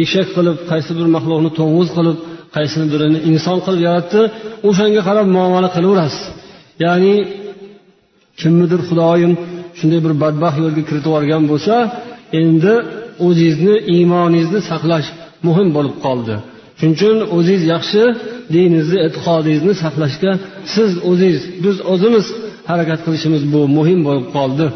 eshak 0.02 0.28
qilib 0.36 0.58
qaysi 0.72 0.92
bir 1.00 1.08
maxluqni 1.16 1.50
to'ng'iz 1.60 1.90
qilib 1.98 2.18
qaysini 2.56 2.86
birini 2.94 3.20
inson 3.32 3.58
qilib 3.66 3.82
yaratdi 3.88 4.22
o'shanga 4.68 5.02
qarab 5.08 5.28
muomala 5.36 5.70
qilaverasiz. 5.76 6.24
Ya'ni 6.84 7.16
kimnidir 8.40 8.82
xudoyim 8.90 9.34
shunday 9.78 10.00
bir 10.06 10.14
badbaxt 10.24 10.58
yo'lga 10.64 10.82
kiritib 10.88 11.10
yuborgan 11.12 11.44
bo'lsa 11.52 11.76
endi 12.42 12.74
o'zingizni 13.26 13.76
iymoningizni 13.94 14.60
saqlash 14.72 15.08
muhim 15.48 15.70
bo'lib 15.76 15.96
qoldi. 16.06 16.36
Shuning 16.80 16.94
uchun 16.98 17.18
o'zingiz 17.36 17.64
yaxshi 17.74 18.04
diningizni 18.54 18.98
e'tiqodingizni 19.08 19.74
saqlashga 19.84 20.32
siz 20.74 20.92
o'zingiz 21.10 21.44
biz 21.64 21.78
o'zimiz 21.94 22.26
harakat 22.70 23.00
qilishimiz 23.06 23.44
bu 23.54 23.62
muhim 23.78 24.00
bo'lib 24.08 24.28
qoldi. 24.36 24.68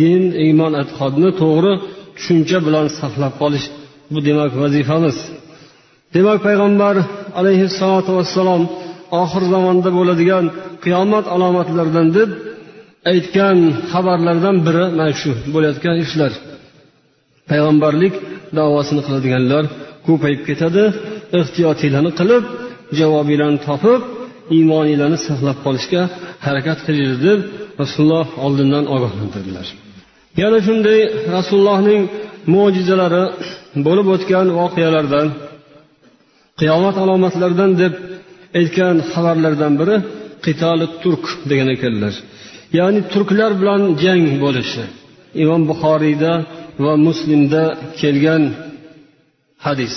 Din 0.00 0.22
iymon 0.44 0.72
e'tiqodni 0.82 1.30
to'g'ri 1.42 1.72
tushuncha 2.16 2.58
bilan 2.66 2.86
saqlab 3.00 3.34
qolish 3.42 3.66
bu 4.12 4.18
demak 4.28 4.52
vazifamiz. 4.62 5.16
Demak 6.14 6.38
payg'ambar 6.46 6.96
alayhissalotu 7.40 8.10
vassalom 8.18 8.62
oxir 9.22 9.42
zamonda 9.52 9.90
bo'ladigan 9.98 10.44
qiyomat 10.84 11.26
alomatlaridan 11.34 12.08
deb 12.18 12.30
aytgan 13.12 13.58
xabarlardan 13.92 14.56
biri 14.66 14.84
mana 14.98 15.12
shu 15.20 15.30
bo'layotgan 15.54 15.96
ishlar. 16.04 16.32
Payg'ambarlik 17.50 18.14
davosini 18.58 19.00
qiladiganlar 19.06 19.64
ko'payib 20.06 20.40
ketadi. 20.48 20.84
Ehtiyotinglarni 21.40 22.12
qilib 22.20 22.44
javobinglarni 22.98 23.60
topib 23.68 24.00
iymoninglarni 24.56 25.18
saqlab 25.28 25.58
qolishga 25.66 26.02
harakat 26.46 26.78
qilinglar 26.86 27.18
deb 27.28 27.40
rasululloh 27.82 28.26
oldindan 28.44 28.84
ogohlantirdilar. 28.94 29.66
Yana 30.42 30.58
shunday 30.66 31.00
rasulullohning 31.36 32.02
mo'jizalari 32.54 33.24
bo'lib 33.86 34.06
o'tgan 34.14 34.46
voqealardan 34.60 35.26
qiyomat 36.60 36.96
alomatlaridan 37.04 37.70
deb 37.82 37.94
aytgan 38.60 38.96
xabarlardan 39.12 39.72
biri 39.80 39.96
qitoli 40.46 40.86
turk 41.02 41.24
degan 41.50 41.68
ekanlar 41.76 42.14
ya'ni 42.78 43.00
turklar 43.12 43.52
bilan 43.60 43.82
jang 44.04 44.24
bo'lishi 44.44 44.84
imom 45.42 45.62
buxoriyda 45.70 46.32
va 46.84 46.92
muslimda 47.06 47.64
kelgan 48.00 48.42
hadis. 49.66 49.96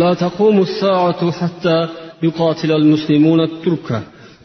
لا 0.00 0.14
تقوم 0.14 0.56
الساعة 0.68 1.30
حتى 1.30 1.78
يقاتل 2.22 2.72
المسلمون 2.72 3.40
الترك 3.40 3.88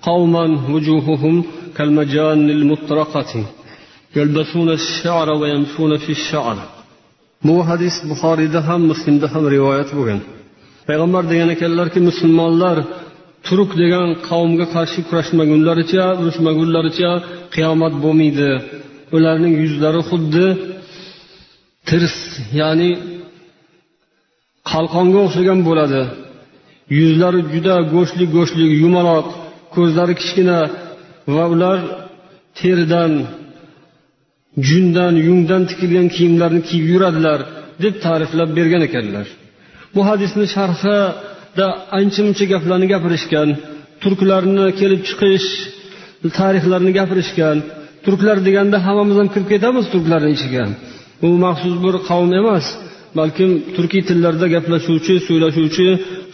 قوما 0.02 0.46
وجوههم 0.74 1.36
كالمجان 1.78 2.50
المطرقة 2.50 3.32
يلبسون 4.16 4.70
الشعر 4.70 5.30
ويمشون 5.30 5.98
في 5.98 6.12
الشعر 6.12 6.58
bu 7.48 7.56
hadis 7.70 7.96
buxoriyda 8.10 8.60
ham 8.68 8.82
muslimda 8.92 9.28
ham 9.34 9.44
rivoyat 9.56 9.90
bo'lgan 9.98 10.20
payg'ambar 10.88 11.24
degan 11.32 11.50
ekanlarki 11.56 12.00
musulmonlar 12.10 12.78
turk 13.48 13.72
degan 13.84 14.08
qavmga 14.30 14.66
qarshi 14.76 15.00
kurashmagunlaricha 15.08 16.04
urushmagunlaricha 16.22 17.12
qiyomat 17.56 17.94
bo'lmaydi 18.04 18.50
ularning 19.18 19.54
yuzlari 19.64 20.02
xuddi 20.10 20.48
tirs 21.90 22.18
ya'ni 22.60 22.90
qalqonga 24.73 25.19
o'xshagan 25.27 25.61
bo'ladi. 25.69 26.03
Yuzlari 26.99 27.41
juda 27.53 27.75
go'shtli 27.95 28.25
go'shtli 28.37 28.67
yumaloq 28.83 29.27
ko'zlari 29.75 30.15
kichkina 30.21 30.59
va 31.35 31.45
ular 31.55 31.79
teridan 32.59 33.13
jundan 34.69 35.15
yungdan 35.29 35.63
tikilgan 35.71 36.09
kiyimlarni 36.17 36.61
kiyib 36.69 36.87
yuradilar 36.93 37.41
deb 37.85 37.95
ta'riflab 38.05 38.51
bergan 38.59 38.83
ekanlar. 38.89 39.27
Bu 39.95 40.01
hadisni 40.09 40.47
sharhida 40.57 41.67
ancha 41.99 42.21
muncha 42.27 42.45
gaplarni 42.53 42.87
gapirishgan 42.95 43.49
turklarni 44.03 44.67
kelib 44.81 45.01
chiqish 45.09 45.49
tarixlarini 46.39 46.93
gapirishgan 46.99 47.57
turklar 48.05 48.39
deganda 48.47 48.77
hammamiz 48.87 49.17
ham 49.21 49.29
kirib 49.35 49.49
ketamiz 49.53 49.85
turklarni 49.95 50.31
ichiga. 50.37 50.65
U 51.27 51.29
maxsus 51.45 51.77
bir 51.85 51.95
qavm 52.09 52.31
emas. 52.41 52.67
Balkim 53.19 53.51
turkiy 53.77 54.03
tillarda 54.09 54.47
gaplashuvchi 54.55 55.15
so'ylashuvchi 55.27 55.87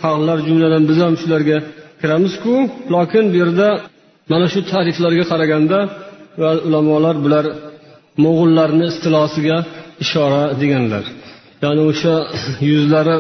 xalqlar 0.03 0.39
jumladan 0.49 0.83
biz 0.91 0.99
ham 1.05 1.15
shularga 1.23 1.59
kiramizku. 2.01 2.55
Lokin 2.95 3.25
bu 3.33 3.37
yerda 3.43 3.69
mana 4.33 4.47
shu 4.53 4.61
tariflarga 4.73 5.25
qaraganda 5.33 5.79
va 6.41 6.51
ulamolar 6.67 7.17
bular 7.25 7.45
mo'g'ullarni 8.25 8.87
istilosiga 8.93 9.57
ishora 10.05 10.43
deganlar. 10.63 11.05
Ya'ni 11.65 11.83
o'sha 11.91 12.15
yuzlari 12.71 13.17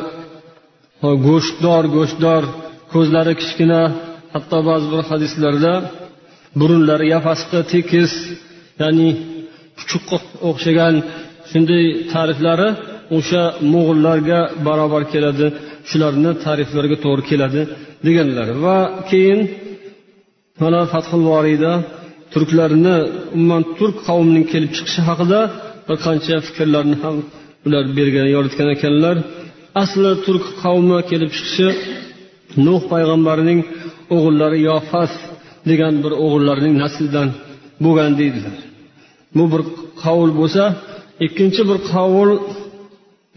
go'shtdor 1.26 1.84
go'shtdor 1.96 2.42
ko'zlari 2.92 3.32
kichkina 3.40 3.80
hatto 4.34 4.58
ba'zi 4.68 4.86
bir 4.92 5.02
hadislarda 5.10 5.72
burunlari 6.60 7.06
yapasqi 7.14 7.58
tekis 7.72 8.12
ya'ni 8.82 9.08
kuchukqa 9.78 10.16
o'xshagan 10.48 10.94
shunday 11.50 11.84
ta'riflari 12.12 12.68
o'sha 13.16 13.42
mo'g'ullarga 13.72 14.40
barobar 14.66 15.02
keladi 15.12 15.46
shularni 15.90 16.30
ta'riflariga 16.44 16.96
to'g'ri 17.04 17.22
keladi 17.30 17.62
deganlar. 18.06 18.48
Va 18.64 18.78
keyin 19.10 19.40
mana 20.62 20.80
fathul 20.92 21.22
voriyda 21.32 21.72
turklarni 22.32 22.96
umuman 23.36 23.62
turk 23.78 23.96
qavmining 24.08 24.46
kelib 24.52 24.70
chiqishi 24.76 25.00
haqida 25.08 25.40
bir 25.86 25.96
qancha 26.06 26.34
fikrlarni 26.46 26.96
ham 27.02 27.16
ular 27.66 27.84
bergan 27.98 28.28
yoritgan 28.34 28.68
ekanlar. 28.76 29.16
Asli 29.82 30.10
turk 30.26 30.44
qavmi 30.62 30.98
kelib 31.10 31.30
chiqishi 31.36 31.68
nuh 32.66 32.80
payg'ambarning 32.92 33.60
o'g'illari 34.14 34.58
yofas 34.70 35.12
degan 35.70 35.94
bir 36.04 36.12
o'g'illarining 36.24 36.74
naslidan 36.82 37.28
bo'lgan 37.84 38.12
deydilar. 38.20 38.56
Bu 39.36 39.44
bir 39.52 39.62
qavul 40.02 40.30
bo'lsa 40.40 40.64
ikkinchi 41.26 41.62
bir 41.70 41.78
qavul 41.92 42.30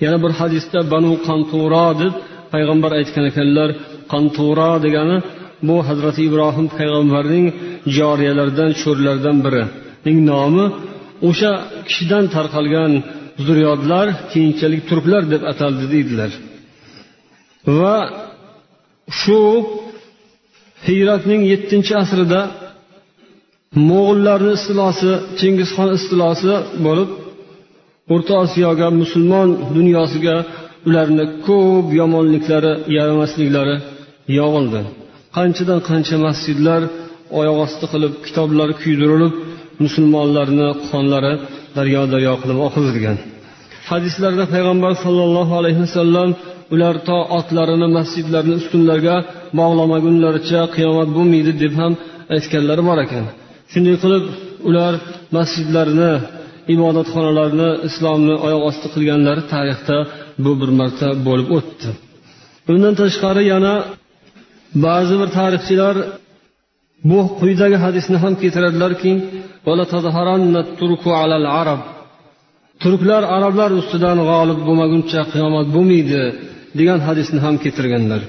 yana 0.03 0.17
bir 0.23 0.31
hadisda 0.39 0.79
banu 0.93 1.11
qantura 1.27 1.87
deb 2.01 2.13
payg'ambar 2.53 2.91
aytgan 2.99 3.25
ekanlar 3.31 3.69
qantura 4.13 4.71
degani 4.85 5.17
bu 5.67 5.75
hazrati 5.89 6.21
ibrohim 6.29 6.67
payg'ambarning 6.77 7.45
joriyalaridan 7.97 8.71
cho'rlaridan 8.81 9.37
birining 9.45 10.17
nomi 10.31 10.65
o'sha 11.29 11.51
kishidan 11.87 12.25
tarqalgan 12.35 12.91
zurriyodlar 13.45 14.07
keyinchalik 14.31 14.81
turklar 14.89 15.23
deb 15.33 15.41
ataldi 15.51 15.85
deydilar. 15.93 16.31
Va 17.79 17.97
shu 19.19 19.39
hiyratning 20.87 21.41
yettinchi 21.51 21.93
asrida 22.03 22.41
mo'g'ullarni 23.89 24.51
istilosi 24.59 25.11
chingizxon 25.39 25.89
istilosi 25.97 26.53
bo'lib 26.85 27.09
o'rta 28.13 28.33
osiyoga 28.43 28.87
musulmon 29.01 29.49
dunyosiga 29.77 30.35
ularni 30.87 31.25
ko'p 31.47 31.87
yomonliklari 31.99 32.73
yaramasliklari 32.97 33.75
yog'ildi. 34.39 34.81
Qanchadan 35.37 35.79
qancha 35.89 36.15
masjidlar 36.27 36.81
oyoq 37.39 37.57
osti 37.65 37.85
qilib 37.93 38.13
kitoblar 38.25 38.69
kuydirilib 38.81 39.33
musulmonlarni 39.83 40.69
qonlari 40.89 41.33
daryo 41.77 42.01
daryo 42.13 42.33
qilib 42.41 42.59
oqizilgan. 42.67 43.17
Hadislarda 43.91 44.45
payg'ambar 44.53 44.93
sollallohu 45.05 45.53
alayhi 45.59 45.79
vasallam 45.85 46.29
ular 46.73 46.95
to 47.07 47.17
otlarini 47.37 47.87
masjidlarni 47.97 48.53
ustunlarga 48.61 49.15
bog'lamagunlaricha 49.59 50.61
qiyomat 50.75 51.09
bo'lmaydi 51.17 51.51
deb 51.63 51.73
ham 51.81 51.93
aytganlari 52.35 52.83
bor 52.89 52.97
ekan. 53.05 53.25
Shunday 53.71 53.95
qilib 54.03 54.23
ular 54.69 54.93
masjidlarni 55.37 56.11
ibodatxonalarni 56.73 57.69
islomni 57.87 58.35
oyoq 58.45 58.63
osti 58.69 58.87
qilganlari 58.93 59.43
tarixda 59.53 59.97
bu 60.43 60.51
bir 60.61 60.69
marta 60.79 61.07
bo'lib 61.27 61.49
o'tdi. 61.57 61.89
Undan 62.71 62.93
tashqari 63.01 63.43
yana 63.53 63.73
ba'zi 64.85 65.15
bir 65.21 65.29
tarixchilar 65.39 65.95
bu 67.09 67.19
quyidagi 67.39 67.77
hadisni 67.85 68.17
ham 68.23 68.33
keltiradilarki 68.41 69.11
turklar 72.83 73.23
arablar 73.35 73.71
ustidan 73.81 74.17
g'olib 74.29 74.59
bo'lmaguncha 74.67 75.21
qiyomat 75.33 75.67
bo'lmaydi 75.75 76.21
degan 76.79 76.99
hadisni 77.07 77.39
ham 77.45 77.55
keltirganlar. 77.63 78.21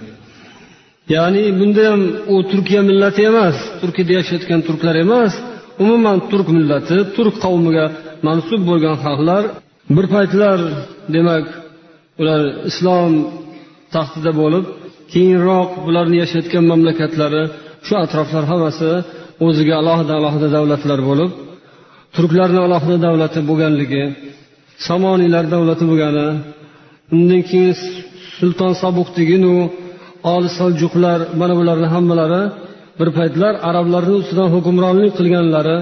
Ya'ni 1.14 1.42
bunda 1.58 1.82
ham 1.90 2.02
u 2.34 2.36
turkiya 2.50 2.82
millati 2.90 3.22
emas 3.30 3.56
turkiyada 3.80 4.12
yashayotgan 4.18 4.60
turklar 4.68 4.94
emas 5.04 5.32
umuman 5.84 6.18
turk 6.30 6.48
millati 6.56 6.96
turk 7.16 7.34
qavmiga 7.44 7.84
mansub 8.26 8.60
bo'lgan 8.70 8.96
xalqlar 9.04 9.42
bir 9.96 10.06
paytlar 10.14 10.58
demak 11.14 11.46
ular 12.20 12.40
islom 12.70 13.12
taxtida 13.94 14.32
bo'lib 14.40 14.64
keyinroq 15.12 15.70
bularni 15.86 16.16
yashayotgan 16.22 16.64
mamlakatlari 16.72 17.42
shu 17.86 17.94
atroflar 18.04 18.44
hammasi 18.52 18.90
o'ziga 19.46 19.74
alohida 19.80 20.12
alohida 20.20 20.48
davlatlar 20.56 21.00
bo'lib 21.10 21.30
turklarni 22.16 22.60
alohida 22.66 22.98
davlati 23.06 23.40
bo'lganligi 23.48 24.04
somoniylar 24.88 25.44
davlati 25.54 25.84
bo'lgani 25.90 26.26
undan 27.14 27.42
keyin 27.50 27.74
sulton 28.36 28.72
sobuqdeginu 28.82 29.54
oli 30.34 30.50
soljuqlar 30.58 31.18
mana 31.40 31.54
bularni 31.60 31.88
hammalari 31.94 32.42
bir 32.98 33.08
paytlar 33.18 33.52
arablarni 33.68 34.14
ustidan 34.20 34.48
hukmronlik 34.54 35.12
qilganlari 35.18 35.78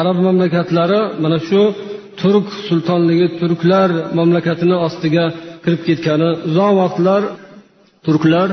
arab 0.00 0.16
mamlakatlari 0.26 1.00
mana 1.22 1.38
shu 1.48 1.60
turk 2.20 2.46
sultonligi 2.68 3.26
turklar 3.40 3.88
mamlakatini 4.18 4.76
ostiga 4.86 5.24
kirib 5.64 5.80
ketgani 5.88 6.28
uzoq 6.48 6.72
vaqtlar 6.80 7.22
turklar 8.06 8.48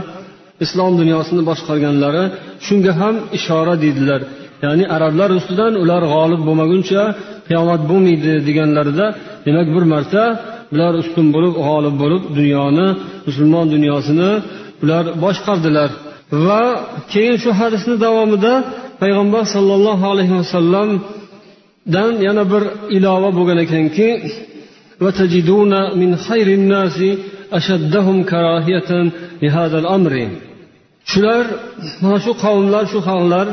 islom 0.66 0.94
dunyosini 1.02 1.42
boshqarganlari 1.50 2.24
shunga 2.66 2.92
ham 3.00 3.16
ishora 3.38 3.74
deydilar. 3.84 4.22
Ya'ni 4.66 4.86
arablar 4.96 5.30
ustidan 5.40 5.74
ular 5.84 6.02
g'olib 6.14 6.42
bo'lmaguncha 6.48 7.02
qiyomat 7.48 7.82
bo'lmaydi 7.90 8.34
deganlarida 8.48 9.06
demak 9.46 9.68
bir 9.76 9.84
marta 9.94 10.24
ular 10.74 10.94
ustun 11.02 11.28
bo'lib 11.36 11.54
g'olib 11.68 11.96
bo'lib 12.04 12.24
dunyoni 12.38 12.88
musulmon 13.28 13.66
dunyosini 13.76 14.32
ular 14.84 15.06
boshqardilar. 15.24 15.90
Va 16.46 16.62
keyin 17.12 17.38
shu 17.44 17.50
hadisni 17.60 17.96
davomida 18.06 18.54
payg'ambar 19.02 19.44
sollallohu 19.56 20.06
alayhi 20.14 20.34
vasallam 20.42 20.90
vasallamdan 21.87 22.23
yana 22.27 22.45
bir 22.53 22.63
ilova 22.97 23.31
bo'lgan 23.39 23.59
ekanki 23.65 24.09
وتجدون 25.05 25.73
من 26.01 26.11
خير 26.27 26.49
الناس 26.61 26.99
أشدهم 27.59 28.17
كراهية 28.31 28.91
لهذا 29.43 29.79
الأمر 29.83 30.15
shular 31.13 31.45
mana 32.03 32.19
shu 32.25 32.33
qavmlar 32.45 32.85
shu 32.93 32.99
xalqlar 33.09 33.47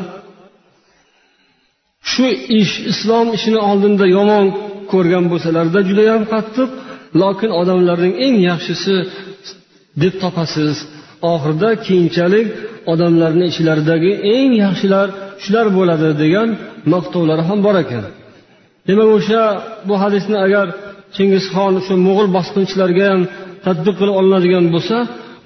shu 2.12 2.26
ish 2.62 2.74
islom 2.92 3.28
ishini 3.38 3.60
oldinda 3.70 4.06
yomon 4.18 4.46
ko'rgan 4.92 5.26
bo'lsalarda 5.32 5.80
judayam 5.90 6.24
qattiq 6.34 6.70
lokin 7.22 7.52
odamlarning 7.62 8.14
eng 8.26 8.38
yaxshisi 8.50 8.96
deb 10.02 10.14
topasiz 10.24 10.76
oxirida 11.34 11.70
keyinchalik 11.86 12.48
odamlarni 12.94 13.46
ichlaridagi 13.52 14.12
eng 14.36 14.52
yaxshilar 14.64 15.08
shular 15.45 15.67
bo'ladi 15.79 16.09
degan 16.23 16.49
maqtovlari 16.93 17.43
ham 17.49 17.59
bor 17.67 17.77
ekan. 17.85 18.05
Demak 18.89 19.09
o'sha 19.19 19.43
bu 19.89 19.95
hadisni 20.03 20.37
agar 20.47 20.67
chingizxon 21.17 21.75
shu 21.87 21.95
mo'g'ul 22.07 22.29
bosqinchilarga 22.37 23.05
ham 23.13 23.23
tadbiq 23.67 23.95
qilib 24.01 24.15
olinadigan 24.21 24.65
bo'lsa 24.75 24.97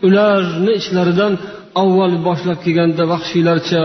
ularni 0.06 0.72
ichlaridan 0.80 1.32
avval 1.82 2.14
boshlab 2.28 2.58
kelganda 2.64 3.02
vahshiylarcha 3.12 3.82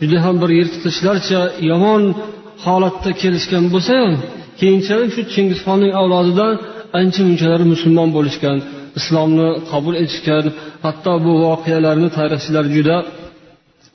juda 0.00 0.18
ham 0.24 0.36
bir 0.42 0.50
yirtqichlarcha 0.58 1.40
yomon 1.70 2.02
holatda 2.64 3.10
kelishgan 3.22 3.64
bo'lsa 3.74 3.92
ham 4.02 4.12
keyinchalik 4.60 5.10
shu 5.16 5.22
chingizxonning 5.34 5.92
avlodidan 6.00 6.52
ancha 7.00 7.20
munchalari 7.28 7.66
musulmon 7.72 8.08
bo'lishgan 8.16 8.58
islomni 8.98 9.48
qabul 9.70 9.94
etishgan 10.02 10.44
hatto 10.84 11.12
bu 11.24 11.32
voqealarni 11.44 12.08
tarixchilar 12.18 12.66
juda 12.76 12.96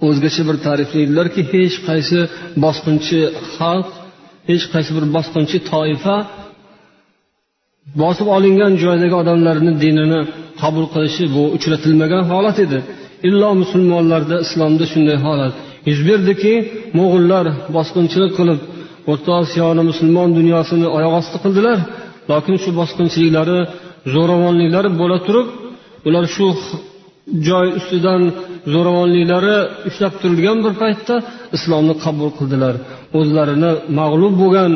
o'zgacha 0.07 0.41
bir 0.49 0.57
ta'riflaydilarki 0.65 1.41
hech 1.53 1.75
qaysi 1.87 2.19
bosqinchi 2.63 3.19
xalq 3.55 3.87
hech 4.49 4.65
qaysi 4.73 4.91
bir 4.97 5.05
bosqinchi 5.15 5.57
toifa 5.71 6.15
bosib 8.01 8.27
olingan 8.35 8.73
joydagi 8.83 9.15
odamlarni 9.21 9.71
dinini 9.83 10.19
qabul 10.61 10.85
qilishi 10.93 11.23
bu 11.35 11.43
uchratilmagan 11.55 12.23
holat 12.31 12.57
edi. 12.65 12.79
Illo 13.27 13.49
musulmonlarda 13.61 14.35
islomda 14.45 14.85
shunday 14.93 15.17
holat. 15.25 15.53
Yuz 15.89 15.99
berdiki 16.09 16.53
mo'g'ullar 16.97 17.45
bosqinchilik 17.75 18.31
qilib 18.39 18.59
o'rta 19.11 19.31
osiyoni 19.41 19.83
musulmon 19.89 20.29
dunyosini 20.39 20.87
oyoq 20.97 21.13
osti 21.19 21.37
qildilar 21.43 21.77
lokin 22.31 22.55
shu 22.63 22.69
bosqinchiliklari 22.79 23.59
zo'ravonliklari 24.13 24.89
bo'la 25.01 25.17
turib 25.27 25.47
ular 26.07 26.25
shu 26.35 26.47
joy 27.47 27.67
ustidan 27.79 28.21
zo'ravonliklari 28.73 29.57
ushlab 29.89 30.13
turilgan 30.21 30.57
bir 30.65 30.73
paytda 30.81 31.15
islomni 31.57 31.95
qabul 32.05 32.29
qildilar. 32.37 32.75
O'zlarini 33.19 33.71
mag'lub 33.99 34.35
bo'lgan 34.41 34.71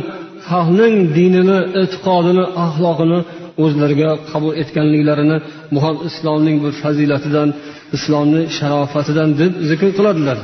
xalqning 0.50 0.96
dinini 1.18 1.60
e'tiqodini 1.82 2.46
axloqini 2.66 3.20
o'zlariga 3.64 4.12
qabul 4.32 4.52
etganliklarini 4.62 5.38
bu 5.74 5.80
ham 5.86 5.96
islomning 6.10 6.58
bir 6.64 6.74
fazilatidan 6.84 7.50
islomni 7.98 8.42
sharofatidan 8.58 9.30
deb 9.42 9.52
zikr 9.70 9.90
qiladilar. 9.98 10.38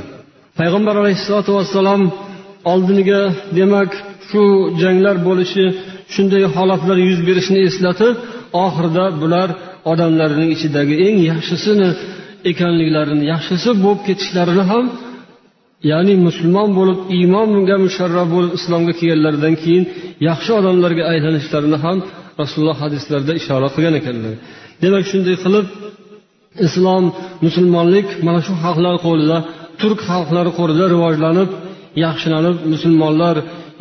Payg'ambar 0.60 0.96
alayhissalotu 1.02 1.52
vassalom 1.58 2.02
oldiniga 2.72 3.22
demak 3.60 3.92
shu 4.30 4.44
janglar 4.82 5.16
bo'lishi 5.28 5.66
shunday 6.14 6.44
holatlar 6.56 6.98
yuz 7.10 7.20
berishini 7.28 7.60
eslatib 7.70 8.16
oxirida 8.66 9.06
bular 9.22 9.50
odamlarning 9.92 10.50
ichidagi 10.56 10.96
eng 11.08 11.18
yaxshisini 11.32 11.90
ekanliklarini 12.52 13.24
yaxshisi 13.34 13.70
bo'lib 13.84 14.02
ketishlarini 14.08 14.64
ham 14.72 14.86
ya'ni 15.92 16.14
musulmon 16.28 16.70
bo'lib 16.80 17.00
iymonga 17.18 17.76
musharraf 17.86 18.28
bo'lib 18.36 18.52
islomga 18.60 18.94
kelganlaridan 19.00 19.56
keyin 19.64 19.84
yaxshi 20.30 20.52
odamlarga 20.60 21.04
aylanishlarini 21.14 21.78
ham 21.86 21.98
rasululloh 22.42 22.78
hadislarida 22.84 23.34
ishora 23.42 23.68
qilgan 23.76 23.96
ekanlar. 24.02 24.34
Demak 24.84 25.04
shunday 25.12 25.36
qilib 25.44 25.66
islom 26.68 27.04
musulmonlik 27.46 28.08
mana 28.28 28.40
shu 28.46 28.54
xalqlar 28.64 28.96
qo'lida 29.08 29.38
turk 29.82 30.00
xalqlari 30.10 30.52
qo'lida 30.60 30.86
rivojlanib 30.94 31.50
yaxshilanib 32.06 32.58
musulmonlar 32.74 33.36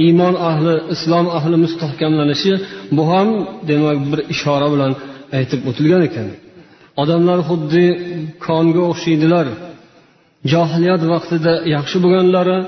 iymon 0.07 0.35
ahli 0.51 0.75
islom 0.95 1.27
ahli 1.39 1.57
mustahkamlanishi 1.65 2.53
bu 2.97 3.03
ham 3.13 3.29
demak 3.71 3.99
bir 4.11 4.21
ishora 4.35 4.69
bilan 4.75 4.93
aytib 5.39 5.61
o'tilgan 5.71 6.03
ekan. 6.09 6.29
Odamlar 7.03 7.39
xuddi 7.49 7.85
konga 8.47 8.83
o'xshaydilar. 8.91 9.47
Johiliyat 10.53 11.03
vaqtida 11.13 11.53
yaxshi 11.77 11.97
bo'lganlari 12.05 12.59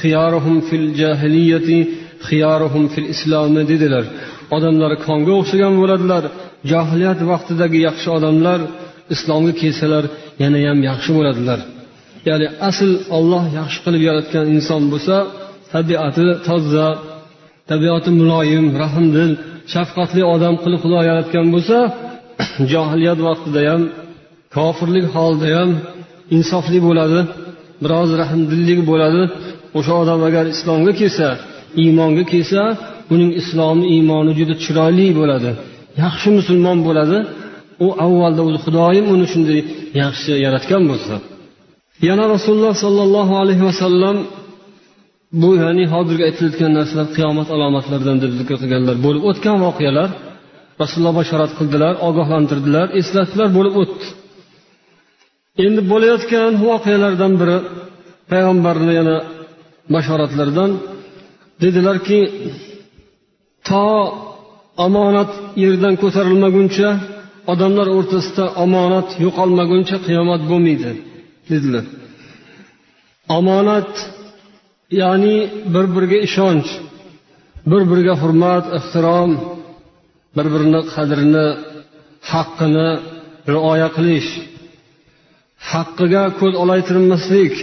xiyaruhum 0.00 0.56
fil 0.68 0.86
jahiliyati 1.00 1.78
xiyaruhum 2.28 2.84
fil 2.92 3.08
islomi 3.14 3.62
dedilar. 3.72 4.04
Odamlar 4.56 4.92
konga 5.06 5.32
o'xshagan 5.40 5.74
bo'ladilar. 5.80 6.24
Johiliyat 6.72 7.20
vaqtidagi 7.30 7.78
yaxshi 7.88 8.08
odamlar 8.18 8.60
islomga 9.14 9.52
kelsalar 9.62 10.04
yanayam 10.42 10.78
yaxshi 10.90 11.10
bo'ladilar. 11.18 11.60
Ya'ni 12.28 12.46
asl 12.68 12.90
olloh 13.18 13.44
yaxshi 13.58 13.78
qilib 13.84 14.02
yaratgan 14.08 14.46
inson 14.56 14.82
bo'lsa 14.92 15.16
tabiati 15.74 16.24
toza 16.46 16.88
tabiati 17.70 18.10
muloyim 18.20 18.66
rahmdil 18.82 19.30
shafqatli 19.72 20.22
odam 20.34 20.54
qilib 20.62 20.80
xudo 20.84 21.00
yaratgan 21.10 21.46
bo'lsa 21.54 21.78
johiliyat 22.72 23.20
vaqtida 23.28 23.60
ham 23.70 23.82
kofirlik 24.56 25.06
holida 25.14 25.48
ham 25.56 25.70
insofli 26.36 26.78
bo'ladi 26.88 27.20
biroz 27.82 28.10
rahmdillik 28.22 28.80
bo'ladi. 28.90 29.22
O'sha 29.78 29.94
odam 30.02 30.20
agar 30.28 30.44
islomga 30.54 30.92
kelsa 31.00 31.28
iymonga 31.82 32.24
kelsa 32.32 32.62
uning 33.14 33.30
islomi 33.40 33.84
iymoni 33.94 34.32
juda 34.38 34.54
chiroyli 34.64 35.06
bo'ladi. 35.20 35.50
Yaxshi 36.04 36.28
musulmon 36.38 36.78
bo'ladi. 36.88 37.18
U 37.86 37.88
avvalda 38.04 38.40
o'zi 38.48 38.58
xudoyim 38.64 39.06
uni 39.14 39.26
shunday 39.32 39.60
yaxshi 40.02 40.32
yaratgan 40.44 40.82
bo'lsa. 40.90 41.14
Yana 42.08 42.24
rasululloh 42.34 42.74
sollallohu 42.84 43.34
alayhi 43.42 43.64
vasallam 43.68 44.16
bu 45.42 45.50
ya'ni 45.62 45.84
hozirgi 45.94 46.22
aytilayotgan 46.28 46.72
narsalar 46.78 47.08
qiyomat 47.16 47.48
alomatlaridan 47.56 48.16
deb 48.22 48.32
zikr 48.38 48.54
qilganlar 48.62 48.96
bo'lib 49.06 49.22
o'tgan 49.30 49.56
voqealar. 49.66 50.08
Rasululloh 50.80 51.14
bashorat 51.20 51.52
qildilar 51.58 51.94
ogohlantirdilar 52.08 52.86
eslatdilar 53.00 53.48
bo'lib 53.56 53.74
o'tdi. 53.82 54.06
Endi 55.64 55.80
bo'layotgan 55.92 56.52
voqealardan 56.66 57.32
biri 57.40 57.58
payg'ambarni 58.30 58.92
yana 59.00 59.16
bashoratlaridan 59.94 60.70
dedilarki 61.62 62.20
to 63.68 63.86
omonat 64.86 65.30
yerdan 65.62 65.94
ko'tarilmaguncha 66.02 66.88
odamlar 67.52 67.86
o'rtasida 67.96 68.44
omonat 68.64 69.08
yo'qolmaguncha 69.24 69.96
qiyomat 70.06 70.42
bo'lmaydi 70.50 70.90
dedilar. 71.50 71.84
Omonat 73.38 73.92
ya'ni 75.00 75.36
bir 75.74 75.86
biriga 75.94 76.18
ishonch 76.28 76.68
bir 77.70 77.82
biriga 77.90 78.14
hurmat 78.22 78.64
ehtirom 78.78 79.30
bir 80.36 80.46
birini 80.52 80.80
qadrini 80.94 81.46
haqqini 82.30 82.88
rioya 83.52 83.88
qilish. 83.96 84.30
Haqqiga 85.70 86.24
ko'z 86.40 86.54
olaytirmaslik 86.62 87.54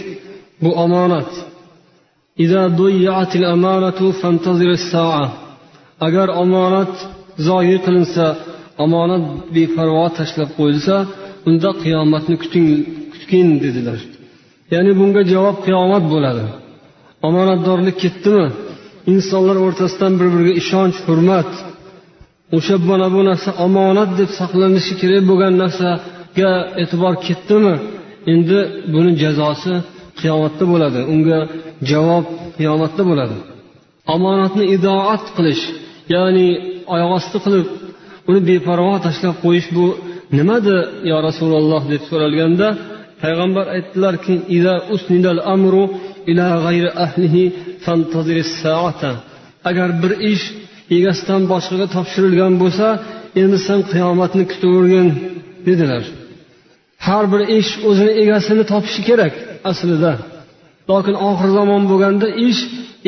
bu 0.62 0.70
omonat. 0.84 1.30
Agar 6.06 6.28
omonat 6.42 6.92
zoyi 7.48 7.76
qilinsa 7.84 8.26
omonat 8.84 9.24
beparvo 9.54 10.06
tashlab 10.18 10.50
qo'yilsa 10.58 10.96
unda 11.48 11.70
qiyomatni 11.82 12.36
kuting 12.42 12.68
kutgin 13.12 13.48
dedilar. 13.64 14.00
Ya'ni 14.74 14.92
bunga 15.00 15.22
javob 15.32 15.56
qiyomat 15.66 16.04
bo'ladi. 16.14 16.44
Omonatdorlik 17.28 17.96
ketdimi? 18.04 18.46
Insonlar 19.12 19.56
o'rtasidan 19.64 20.12
bir 20.20 20.28
biriga 20.34 20.52
ishonch 20.62 20.98
hurmat 21.06 21.50
o'sha 22.56 22.76
mana 22.90 23.06
bu 23.14 23.20
narsa 23.28 23.50
omonat 23.66 24.10
deb 24.20 24.30
saqlanishi 24.40 24.92
kerak 25.00 25.22
bo'lgan 25.30 25.54
narsaga 25.62 26.52
e'tibor 26.82 27.14
ketdimi? 27.26 27.74
Endi 28.32 28.58
buni 28.92 29.12
jazosi 29.22 29.74
qiyomatda 30.20 30.64
bo'ladi. 30.72 31.00
Unga 31.12 31.38
javob 31.90 32.24
qiyomatda 32.58 33.02
bo'ladi. 33.10 33.36
Omonatni 34.14 34.64
idoat 34.76 35.24
qilish 35.36 35.62
ya'ni 36.14 36.48
oyoq 36.94 37.10
osti 37.18 37.38
qilib 37.44 37.66
uni 38.28 38.40
beparvo 38.48 38.94
tashlab 39.06 39.36
qo'yish 39.44 39.68
bu 39.76 39.86
nimadi 40.38 40.76
yo 41.10 41.16
rasululloh 41.28 41.82
deb 41.92 42.02
so'ralganda 42.10 42.68
payg'ambar 43.22 43.66
aytdilarki 43.76 44.34
agar 49.70 49.88
bir 50.02 50.12
ish 50.32 50.44
egasidan 50.96 51.42
boshqaga 51.52 51.86
topshirilgan 51.96 52.54
bo'lsa 52.62 52.86
endi 53.42 53.58
sen 53.66 53.80
qiyomatni 53.92 54.44
kutavergin 54.52 55.08
dedilar. 55.66 56.04
Har 57.06 57.24
bir 57.32 57.42
ish 57.58 57.70
o'zini 57.88 58.12
egasini 58.22 58.64
topishi 58.72 59.00
kerak 59.08 59.34
aslida. 59.70 60.12
Lokin 60.90 61.16
oxir 61.28 61.50
zamon 61.58 61.82
bo'lganda 61.90 62.28
ish 62.48 62.60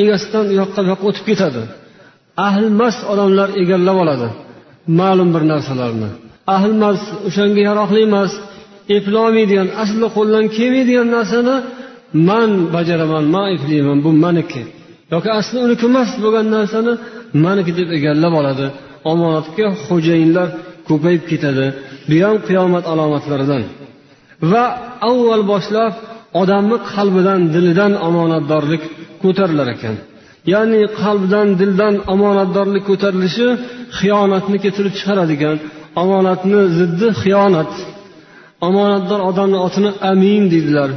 egasidan 0.02 0.44
u 0.50 0.54
yoqqa 0.60 0.80
bu 0.84 0.88
yoqqa 0.92 1.04
o'tib 1.10 1.24
ketadi. 1.30 1.62
Ahli 2.46 2.68
mast 2.80 3.00
odamlar 3.12 3.48
egallab 3.62 3.96
oladi 4.04 4.28
ma'lum 5.00 5.28
bir 5.34 5.42
narsalarni. 5.52 6.10
Ahli 6.54 6.74
mast 6.84 7.06
o'shanga 7.28 7.60
yaroqli 7.68 8.00
emas 8.08 8.32
eplolmaydigan 8.96 9.68
aslida 9.82 10.08
qo'ldan 10.16 10.44
kelmaydigan 10.56 11.08
narsani 11.16 11.56
man 12.28 12.50
bajaraman 12.74 13.24
man 13.34 13.46
eplayman 13.56 13.98
bu 14.04 14.10
maniki. 14.24 14.62
Yoki 15.14 15.30
asli 15.40 15.56
uniki 15.66 15.84
emas 15.90 16.10
bo'lgan 16.24 16.46
narsani 16.56 16.92
maniki 17.44 17.72
deb 17.78 17.88
egallab 17.98 18.34
oladi. 18.40 18.66
Omonatga 19.12 19.66
xo'jayinlar 19.84 20.48
ko'payib 20.88 21.22
ketadi. 21.30 21.66
Bu 22.08 22.16
ham 22.24 22.36
qiyomat 22.48 22.84
alomatlaridan. 22.92 23.62
Va 24.50 24.64
avval 25.10 25.44
boshlab 25.52 25.92
odamni 26.42 26.78
qalbidan 26.92 27.40
dilidan 27.54 27.92
omonatdorlik 28.08 28.82
ko'tarilar 29.22 29.68
ekan. 29.76 29.96
Ya'ni 30.52 30.80
qalbdan 31.02 31.48
dildan 31.60 31.94
omonatdorlik 32.14 32.84
ko'tarilishi 32.90 33.48
xiyonatni 33.98 34.56
keltirib 34.64 34.94
chiqaradigan 34.98 35.56
omonatni 36.02 36.60
ziddi 36.78 37.08
xiyonat. 37.22 37.72
Omonatdor 38.68 39.20
odamni 39.30 39.58
otini 39.66 39.90
amin 40.10 40.42
deydilar. 40.52 40.90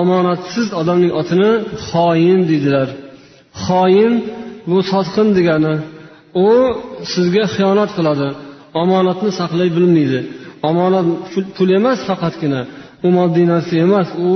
Omonatsiz 0.00 0.68
odamning 0.80 1.12
otini 1.20 1.50
xoin 1.88 2.40
deydilar. 2.50 2.88
Xoin 3.64 4.12
bu 4.70 4.78
sotqin 4.92 5.28
degani 5.38 5.74
u 6.44 6.48
sizga 7.12 7.44
xiyonat 7.54 7.90
qiladi 7.96 8.28
omonatni 8.82 9.30
saqlay 9.40 9.68
bilmaydi. 9.76 10.20
Omonat 10.68 11.06
pul 11.56 11.70
emas 11.78 12.00
faqatgina 12.08 12.60
u 13.06 13.08
moddiy 13.16 13.46
narsa 13.52 13.74
emas 13.86 14.08
u 14.28 14.30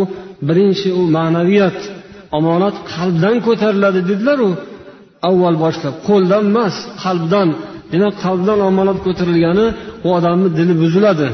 birinchi 0.49 0.89
u 1.01 1.03
ma'naviyat. 1.17 1.79
Omonat 2.39 2.77
qalbdan 2.93 3.37
ko'tariladi 3.47 4.01
dedilaru 4.11 4.51
avval 5.29 5.57
boshlab 5.65 5.95
qo'ldan 6.09 6.45
emas 6.51 6.75
qalbdan. 7.05 7.49
Demak 7.93 8.15
qalbdan 8.25 8.59
omonat 8.69 8.99
ko'tarilgani 9.07 9.67
u 10.07 10.09
odamni 10.19 10.49
dili 10.59 10.75
buziladi. 10.83 11.29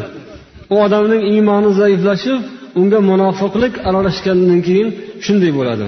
U 0.73 0.75
odamning 0.87 1.23
iymoni 1.33 1.71
zaiflashib 1.81 2.41
unga 2.81 2.99
munofiqlik 3.11 3.75
aralashgandan 3.89 4.61
keyin 4.67 4.89
shunday 5.25 5.53
bo'ladi. 5.59 5.87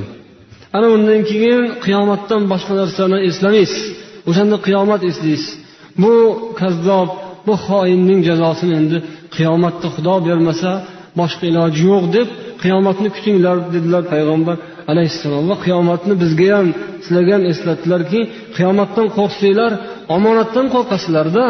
Ana 0.76 0.88
undan 0.96 1.20
keyin 1.30 1.62
qiyomatdan 1.84 2.42
boshqa 2.52 2.72
narsani 2.80 3.18
eslamaysiz. 3.28 3.82
O'shanda 4.28 4.56
qiyomat 4.66 5.02
eslaysiz. 5.10 5.52
Bu 6.02 6.14
kazzob 6.60 7.08
bu 7.46 7.54
xoinning 7.66 8.20
jazosini 8.28 8.74
endi 8.80 8.98
qiyomatda 9.36 9.88
xudo 9.94 10.14
bermasa 10.28 10.70
boshqa 11.20 11.44
iloji 11.50 11.80
yo'q 11.90 12.04
deb 12.16 12.28
qiyomatni 12.62 13.08
kutinglar 13.16 13.56
dedilar 13.74 14.02
payg'ambar 14.12 14.56
alayhissalom. 14.92 15.44
Va 15.50 15.56
qiyomatni 15.66 16.14
bizga 16.22 16.46
ham 16.56 16.68
sizlarga 17.04 17.32
ham 17.36 17.44
eslatdilarki 17.52 18.20
qiyomatdan 18.56 19.06
qo'rqsanglar 19.16 19.72
omonatdan 20.16 20.66
qo'rqasizlarda. 20.74 21.44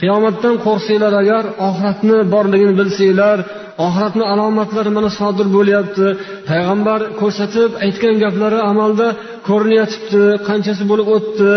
Qiyomatdan 0.00 0.54
qo'rqsanglar 0.66 1.12
agar 1.22 1.44
oxiratni 1.68 2.18
borligini 2.34 2.74
bilsanglar 2.80 3.38
oxiratni 3.86 4.24
alomatlari 4.32 4.90
mana 4.98 5.10
sodir 5.18 5.46
bo'lyapti. 5.56 6.06
Payg'ambar 6.50 7.00
ko'rsatib 7.20 7.70
aytgan 7.84 8.14
gaplari 8.24 8.58
amalda 8.70 9.06
ko'rinayotibdi 9.48 10.22
qanchasi 10.48 10.82
bo'lib 10.90 11.08
o'tdi? 11.16 11.52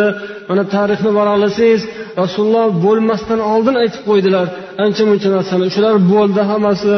Mana 0.49 0.63
tarixni 0.75 1.11
varaqlasangiz 1.19 1.81
rasululloh 2.21 2.67
bo'lmasdan 2.85 3.39
oldin 3.53 3.75
aytib 3.83 4.01
qo'ydilar 4.09 4.45
ancha 4.85 5.03
muncha 5.09 5.29
narsani. 5.35 5.65
Shular 5.75 5.95
bo'ldi 6.13 6.41
hammasi. 6.51 6.95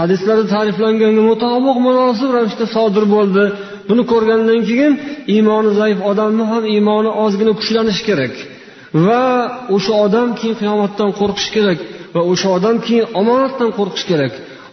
Hadislarda 0.00 0.44
ta'riflanganga 0.54 1.22
mutobiq 1.30 1.76
munosib 1.88 2.30
ravishda 2.36 2.66
sodir 2.76 3.04
bo'ldi. 3.14 3.44
Buni 3.88 4.02
ko'rgandan 4.12 4.60
keyin 4.68 4.92
iymoni 5.34 5.70
zaif 5.80 5.98
odamni 6.10 6.44
ham 6.52 6.62
iymoni 6.74 7.10
ozgina 7.24 7.52
kuchlanishi 7.60 8.04
kerak. 8.10 8.34
Va 9.06 9.24
o'sha 9.74 9.94
odam 10.06 10.28
keyin 10.38 10.56
qiyomatdan 10.60 11.10
qo'rqishi 11.20 11.50
kerak 11.56 11.78
va 12.14 12.20
o'sha 12.32 12.48
odam 12.56 12.76
keyin 12.86 13.06
omonatdan 13.20 13.70
qo'rqishi 13.78 14.06
kerak. 14.12 14.32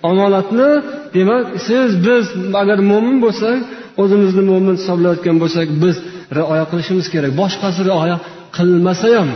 Omonatni 0.09 0.69
demak 1.15 1.45
siz 1.67 1.89
biz 2.07 2.25
agar 2.61 2.79
mo'min 2.91 3.17
bo'lsak 3.25 3.57
o'zimizni 4.01 4.43
mo'min 4.51 4.75
hisoblayotgan 4.79 5.35
bo'lsak 5.43 5.67
biz 5.83 5.95
rioya 6.37 6.65
qilishimiz 6.71 7.07
kerak. 7.13 7.31
Boshqasi 7.41 7.81
rioya 7.89 8.17
qilmasa 8.57 9.07
ham 9.17 9.29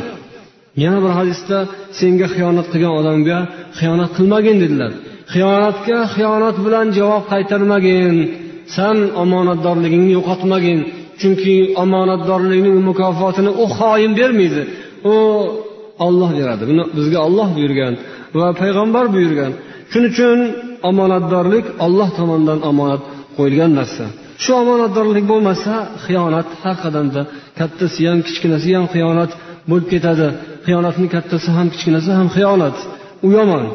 yana 0.83 0.99
bir 1.03 1.11
hadisda 1.19 1.57
senga 1.99 2.27
xiyonat 2.35 2.67
qilgan 2.73 2.93
odamga 2.99 3.37
xiyonat 3.79 4.11
qilmagin 4.17 4.57
dedilar. 4.63 4.91
Xiyonatga 5.33 5.97
xiyonat 6.15 6.57
bilan 6.65 6.87
javob 6.97 7.23
qaytarmagin 7.31 8.15
san 8.75 8.97
omonatdorligingni 9.23 10.11
yo'qotmagin. 10.17 10.79
Chunki 11.21 11.55
omonatdorlikning 11.83 12.77
mukofotini 12.89 13.51
u 13.63 13.65
xoin 13.77 14.11
bermaydi. 14.19 14.61
U 15.13 15.15
olloh 16.07 16.31
beradi. 16.39 16.63
Buni 16.69 16.83
bizga 16.97 17.19
olloh 17.27 17.47
buyurgan 17.57 17.93
va 18.39 18.47
payg'ambar 18.61 19.05
buyurgan. 19.15 19.51
Shuning 19.91 20.11
uchun 20.13 20.39
omonatdorlik 20.89 21.65
olloh 21.85 22.09
tomonidan 22.17 22.59
omonat 22.69 23.01
qo'yilgan 23.37 23.71
narsa. 23.79 24.05
Shu 24.43 24.51
omonatdorlik 24.63 25.25
bo'lmasa 25.31 25.73
xiyonat 26.05 26.47
har 26.63 26.75
qadamda 26.83 27.21
kattasi 27.59 28.01
ham 28.09 28.19
kichkinasi 28.27 28.69
ham 28.77 28.85
xiyonat 28.93 29.31
bo'lib 29.69 29.87
ketadi. 29.93 30.27
Xiyonatni 30.65 31.07
kattasi 31.15 31.49
ham 31.57 31.67
kichkinasi 31.73 32.11
ham 32.19 32.27
xiyonat. 32.35 32.77
U 33.25 33.27
yomon. 33.37 33.65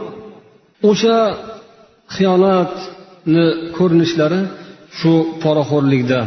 O'sha 0.91 1.17
xiyonatni 2.17 3.45
ko'rinishlari 3.77 4.41
shu 4.99 5.13
poraxo'rlikda. 5.43 6.21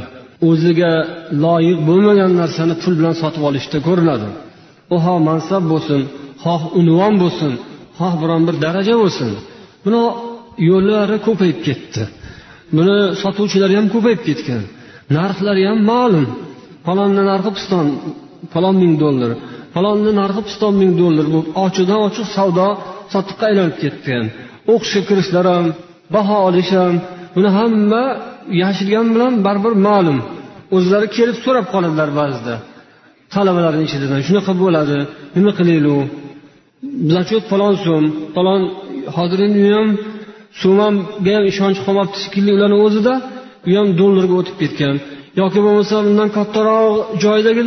O'ziga 0.48 0.94
loyiq 1.44 1.80
bo'lmagan 1.90 2.32
narsani 2.42 2.76
pul 2.82 2.94
bilan 3.00 3.16
sotib 3.22 3.44
olishda 3.50 3.78
ko'rinadi. 3.88 4.28
U 4.94 4.96
xoh 5.06 5.18
mansab 5.30 5.64
bo'lsin 5.72 6.02
xoh 6.44 6.62
unvon 6.80 7.14
bo'lsin 7.24 7.52
xoh 8.00 8.14
biron 8.22 8.42
bir 8.48 8.56
daraja 8.66 8.96
bo'lsin. 9.04 9.30
Buni 9.84 10.02
yo'llari 10.70 11.18
ko'payib 11.28 11.60
ketdi. 11.68 12.04
Buni 12.78 12.98
sotuvchilari 13.22 13.74
ham 13.80 13.88
ko'payib 13.96 14.22
ketgan. 14.28 14.64
Narxlari 15.18 15.64
ham 15.70 15.80
ma'lum. 15.92 16.26
Palonni 16.86 17.24
narxi 17.32 17.52
piston 17.58 17.88
falon 18.54 18.76
ming 18.84 18.94
dollar. 19.04 19.32
Falonni 19.74 20.12
narxi 20.22 20.42
piston 20.48 20.74
ming 20.82 20.92
dollar 21.02 21.26
bo'lib 21.34 21.48
ochiqdan 21.66 22.00
ochiq 22.08 22.28
savdo 22.38 22.68
sotiqqa 23.14 23.44
aylanib 23.50 23.76
ketgan. 23.84 24.26
O'qishga 24.74 25.02
kirishlar 25.10 25.46
ham 25.54 25.66
baho 26.16 26.36
olish 26.48 26.72
ham 26.80 26.94
buni 27.36 27.50
hamma 27.58 28.04
yashirgan 28.62 29.08
bilan 29.14 29.34
baribir 29.46 29.74
ma'lum. 29.88 30.18
O'zlari 30.76 31.08
kelib 31.18 31.38
so'rab 31.46 31.66
qoladilar 31.74 32.10
ba'zida. 32.20 32.54
Talabalarni 33.34 33.84
ichidan 33.88 34.22
shunaqa 34.28 34.54
bo'ladi 34.64 34.98
nima 35.36 35.52
qilaylik 35.60 36.08
zachет 37.14 37.44
falon 37.52 37.74
so'm 37.86 38.04
falon 38.36 38.62
hozir 39.16 39.40
endi 39.48 39.60
u 39.68 39.70
ham 39.78 39.88
so'mga 40.62 41.32
ham 41.36 41.44
ishonch 41.52 41.80
qolmabdi 41.86 42.18
shekilli 42.24 42.52
ularni 42.58 42.78
o'zida 42.86 43.14
u 43.70 43.72
ham 43.78 43.88
dollarga 44.00 44.36
o'tib 44.42 44.56
ketgan. 44.62 44.96
Yoki 45.42 45.60
bo'lmasa 45.66 45.96
undan 46.10 46.30
kattaroq 46.38 46.94
joydagi 47.24 47.62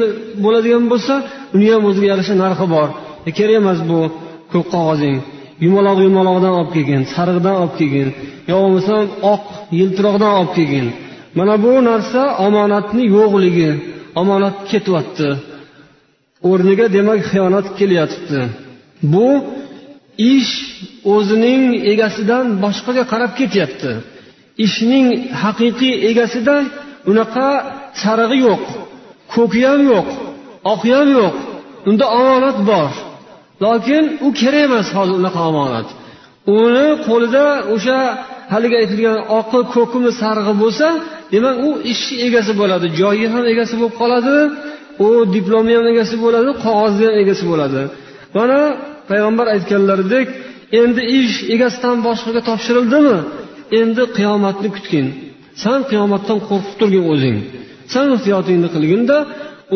bo'ladigan 0.44 0.84
bo'lsa 0.92 1.14
uni 1.54 1.66
ham 1.74 1.82
o'ziga 1.88 2.06
yarasha 2.12 2.34
narxi 2.42 2.66
bor. 2.74 2.88
E, 3.28 3.30
kerak 3.38 3.56
emas 3.62 3.78
bu 3.90 3.98
ko'k 4.52 4.66
qog'ozing. 4.74 5.16
Yumaloq 5.64 5.98
yumaloqdan 6.06 6.52
olib 6.58 6.70
kelgin 6.76 7.02
sariqdan 7.14 7.56
olib 7.62 7.74
kelgin 7.80 8.08
yo 8.50 8.56
bo'lmasa 8.62 8.94
oq 9.32 9.44
yiltiroqdan 9.78 10.32
olib 10.38 10.52
kelgin. 10.58 10.86
Mana 11.38 11.54
bu 11.64 11.72
narsa 11.88 12.22
omonatni 12.46 13.04
yo'qligi 13.16 13.70
omonat 14.20 14.56
ketyapti. 14.70 15.28
O'rniga 16.50 16.86
demak 16.96 17.20
xiyonat 17.30 17.66
kelyotibdi 17.78 18.40
bu 19.12 19.28
ish 20.34 20.54
o'zining 21.14 21.62
egasidan 21.92 22.46
boshqaga 22.64 23.04
qarab 23.12 23.32
ketyapti. 23.40 23.92
Ishning 24.66 25.06
haqiqiy 25.42 25.94
egasida 26.10 26.56
unaqa 27.10 27.48
sarig'i 28.02 28.38
yo'q 28.48 28.64
ko'ki 29.34 29.60
ham 29.68 29.80
yo'q 29.92 30.08
oqi 30.72 30.90
ham 30.96 31.08
yo'q. 31.18 31.34
Unda 31.88 32.04
omonat 32.20 32.58
bor. 32.70 32.90
Lokin 33.64 34.04
u 34.26 34.28
kerak 34.40 34.62
emas 34.68 34.88
hozir 34.96 35.14
unaqa 35.20 35.40
omonat 35.50 35.88
uni 36.60 36.88
qo'lida 37.06 37.44
o'sha 37.74 37.98
haligi 38.52 38.76
aytilgan 38.82 39.18
oqi 39.38 39.60
ko'kimi 39.74 40.10
sarig'i 40.20 40.54
bo'lsa 40.62 40.86
demak 41.34 41.56
u 41.68 41.70
ishni 41.92 42.16
egasi 42.26 42.52
bo'ladi 42.60 42.86
joyi 43.00 43.26
ham 43.32 43.44
egasi 43.52 43.74
bo'lib 43.80 43.94
qoladi 44.02 44.36
u 45.06 45.08
diplomi 45.34 45.72
ham 45.78 45.86
egasi 45.92 46.16
bo'ladi 46.24 46.50
qog'ozni 46.64 47.04
ham 47.08 47.16
egasi 47.22 47.44
bo'ladi. 47.50 47.80
Mana 48.36 48.60
payg'ambar 49.10 49.46
aytganlaridek 49.54 50.26
endi 50.80 51.02
ish 51.18 51.36
egasidan 51.54 51.96
boshqaga 52.06 52.40
topshirildimi? 52.48 53.16
Endi 53.80 54.02
qiyomatni 54.16 54.68
kutgin. 54.76 55.06
San 55.62 55.80
qiyomatdan 55.90 56.38
qo'rqib 56.48 56.74
turgin 56.80 57.04
o'zing. 57.12 57.36
San 57.92 58.06
ehtiyotingni 58.16 58.68
qilginda 58.74 59.16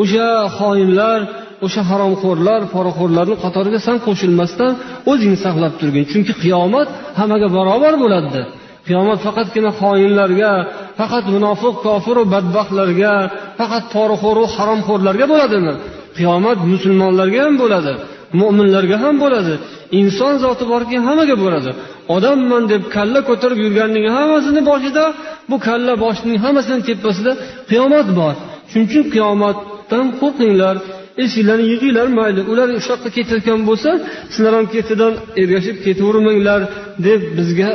o'sha 0.01 0.29
xoinlar 0.59 1.19
o'sha 1.66 1.83
haromxo'rlar 1.90 2.61
poraxo'rlarni 2.75 3.37
qatoriga 3.44 3.81
san 3.87 3.96
qo'shilmasdan 4.07 4.73
o'zingni 5.11 5.38
saqlab 5.44 5.73
turgin. 5.81 6.05
Chunki 6.12 6.33
qiyomat 6.42 6.88
hammaga 7.18 7.49
barobar 7.57 7.94
bo'ladi. 8.03 8.40
Qiyomat 8.87 9.18
faqatgina 9.27 9.70
xoinlarga 9.81 10.53
faqat 10.99 11.25
munofiq 11.35 11.75
kofiru 11.87 12.23
badbaxtlarga 12.35 13.14
faqat 13.59 13.85
poraxo'ru 13.94 14.44
haromxo'rlarga 14.57 15.27
bo'ladimi? 15.33 15.73
Qiyomat 16.18 16.59
musulmonlarga 16.73 17.40
ham 17.46 17.55
bo'ladi 17.62 17.92
mo'minlarga 18.40 18.96
ham 19.05 19.14
bo'ladi 19.25 19.55
inson 20.01 20.35
zoti 20.44 20.64
borki 20.73 20.96
hammaga 21.07 21.37
bo'ladi. 21.44 21.70
Odamman 22.14 22.62
deb 22.73 22.83
kalla 22.94 23.20
ko'tarib 23.29 23.59
yurganning 23.64 24.07
hammasini 24.16 24.62
boshida 24.70 25.05
bu 25.51 25.57
kalla 25.66 25.92
boshning 26.05 26.38
hammasini 26.44 26.81
tepasida 26.88 27.33
qiyomat 27.70 28.09
bor. 28.18 28.35
Shuning 28.70 28.87
uchun 28.90 29.05
qiyomatdan 29.14 30.07
qo'rqinglar. 30.20 30.77
Esinglarni 31.26 31.64
yig'inglar 31.72 32.09
mayli. 32.18 32.40
Ular 32.52 32.68
o'sha 32.78 32.90
yoqqa 32.94 33.11
ketayotgan 33.16 33.61
bo'lsa 33.68 33.90
sizlar 34.33 34.52
ham 34.59 34.66
ketidan 34.74 35.12
ergashib 35.42 35.76
ketavermanglar 35.87 36.61
deb 37.06 37.20
bizga 37.38 37.70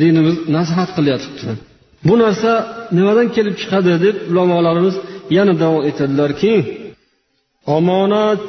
dinimiz 0.00 0.36
nasihat 0.56 0.90
qilyotibdi. 0.96 1.50
Bu 2.08 2.14
narsa 2.22 2.50
nimadan 2.96 3.28
kelib 3.36 3.54
chiqadi 3.60 3.92
deb 4.04 4.16
ulamolarimiz 4.30 4.96
yana 5.36 5.54
davom 5.62 5.82
etadilarki 5.90 6.54
omonat 7.76 8.48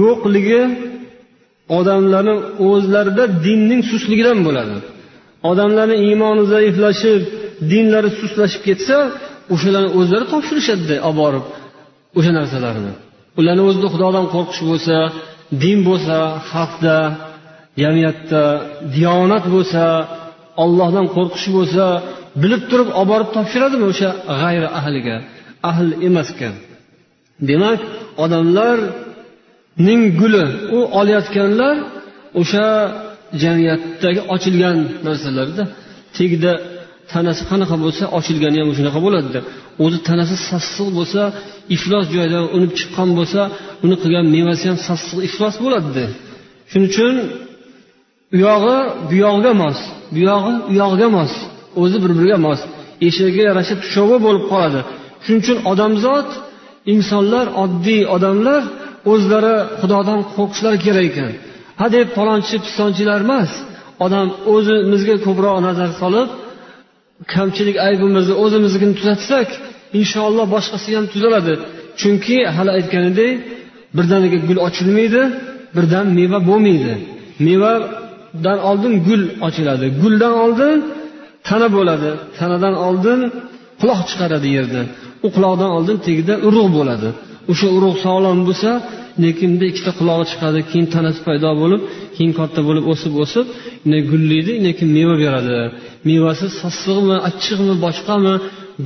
yo'qligi 0.00 0.62
odamlarni 1.78 2.34
o'zlarida 2.68 3.24
dinning 3.46 3.82
sustligidan 3.90 4.38
bo'ladi. 4.46 4.76
Odamlarni 5.50 5.96
iymoni 6.06 6.44
zaiflashib 6.54 7.22
dinlari 7.72 8.10
sustlashib 8.20 8.62
ketsa 8.68 8.96
o'shalarni 9.54 9.90
o'zlari 9.98 10.26
topshirishadida 10.32 10.96
olib 11.08 11.18
borib 11.22 11.44
o'sha 12.18 12.32
narsalarni. 12.38 12.92
Ularni 13.38 13.62
o'zida 13.68 13.88
xudodan 13.94 14.26
qo'rqish 14.34 14.62
bo'lsa 14.70 14.96
din 15.62 15.78
bo'lsa 15.88 16.16
xalqda 16.50 16.96
jamiyatda 17.82 18.42
diyonat 18.94 19.44
bo'lsa 19.54 19.84
ollohdan 20.62 21.06
qo'rqish 21.16 21.48
bo'lsa 21.56 21.84
bilib 22.42 22.62
turib 22.70 22.88
olib 22.98 23.08
borib 23.12 23.28
topshiradimi 23.36 23.86
o'sha 23.92 24.08
g'ayri 24.40 24.68
ahliga? 24.78 25.16
Ahl 25.70 25.88
emasga 26.08 26.50
demak 27.48 27.80
odamlarning 28.24 30.02
guli 30.20 30.44
u 30.76 30.78
olayotganlar 30.98 31.76
o'sha 32.40 32.66
jamiyatdagi 33.42 34.20
ochilgan 34.34 34.78
narsalarda 35.06 35.62
tagida 36.16 36.52
tanasi 37.12 37.42
qanaqa 37.50 37.76
bo'lsa 37.84 38.04
ochilgani 38.18 38.58
ham 38.62 38.70
shunaqa 38.78 39.00
bo'ladida 39.06 39.40
o'zi 39.84 39.98
tanasi 40.08 40.36
sassiq 40.48 40.88
bo'lsa 40.98 41.22
iflos 41.76 42.06
joydan 42.16 42.44
unib 42.56 42.72
chiqqan 42.78 43.08
bo'lsa 43.18 43.40
uni 43.84 43.96
qilgan 44.02 44.26
mevasi 44.36 44.64
ham 44.70 44.78
sassiq 44.88 45.18
iflos 45.28 45.54
bo'ladida 45.64 46.04
shuning 46.70 46.88
uchun 46.92 47.14
u 48.34 48.36
yog'i 48.46 48.78
bu 49.08 49.14
yog'iga 49.24 49.52
mos 49.62 49.78
bu 50.14 50.18
yog'i 50.30 50.52
u 50.70 50.72
yog'iga 50.82 51.08
mos 51.18 51.32
o'zi 51.82 51.96
bir 52.04 52.12
biriga 52.18 52.38
mos. 52.46 52.60
Eshagiga 53.08 53.42
yarasha 53.50 53.74
tushovi 53.82 54.16
bo'lib 54.26 54.44
qoladi. 54.52 54.80
Shuning 55.24 55.40
uchun 55.44 55.58
odamzod 55.72 56.28
insonlar 56.94 57.46
oddiy 57.62 58.02
odamlar 58.16 58.62
o'zlari 59.12 59.56
xudodan 59.80 60.20
qo'rqishlari 60.36 60.78
kerak 60.86 61.06
ekan. 61.10 61.30
Hadeb 61.82 62.06
palonchi 62.16 62.56
pistonchilar 62.64 63.20
emas 63.26 63.50
odam 64.04 64.28
o'zimizga 64.54 65.16
ko'proq 65.26 65.56
nazar 65.66 65.90
solib 66.02 66.28
kamchilik 67.34 67.76
aybimizni 67.86 68.34
o'zimiznikini 68.44 68.94
tuzatsak 69.00 69.48
inshaalloh 70.00 70.46
boshqasi 70.54 70.88
ham 70.96 71.06
tuzaladi. 71.14 71.54
Chunki 72.00 72.36
hali 72.56 72.70
aytganidek 72.78 73.32
birdaniga 73.96 74.38
gul 74.48 74.58
ochilmaydi 74.66 75.22
birdan 75.76 76.06
meva 76.18 76.38
bo'lmaydi. 76.48 76.94
Mevadan 77.46 78.58
oldin 78.68 78.94
gul 79.08 79.22
ochiladi. 79.46 79.86
Guldan 80.02 80.34
oldin 80.44 80.76
tana 81.48 81.68
bo'ladi. 81.76 82.10
Tanadan 82.38 82.74
oldin 82.86 83.20
quloq 83.80 84.00
chiqaradi 84.10 84.48
yerdan 84.56 84.86
u 85.26 85.28
quloqdan 85.36 85.70
oldin 85.76 85.96
tagida 86.06 86.34
urug' 86.46 86.70
bo'ladi. 86.78 87.08
O'sha 87.50 87.68
urug' 87.76 87.98
sog'lom 88.04 88.38
bo'lsa 88.48 88.70
lekin 89.22 89.48
bunda 89.52 89.66
ikkita 89.72 89.92
qulog'i 89.98 90.24
chiqadi 90.32 90.60
keyin 90.70 90.86
tanasi 90.94 91.20
paydo 91.26 91.50
bo'lib 91.62 91.82
keyin 92.16 92.32
katta 92.38 92.60
bo'lib 92.68 92.84
o'sib 92.92 93.12
o'sib 93.24 93.46
gullaydi 94.10 94.52
keyin 94.78 94.90
meva 94.98 95.14
beradi. 95.22 95.56
Mevasi 96.08 96.46
sassiqmi 96.60 97.16
achchiqmi 97.28 97.74
boshqami 97.84 98.34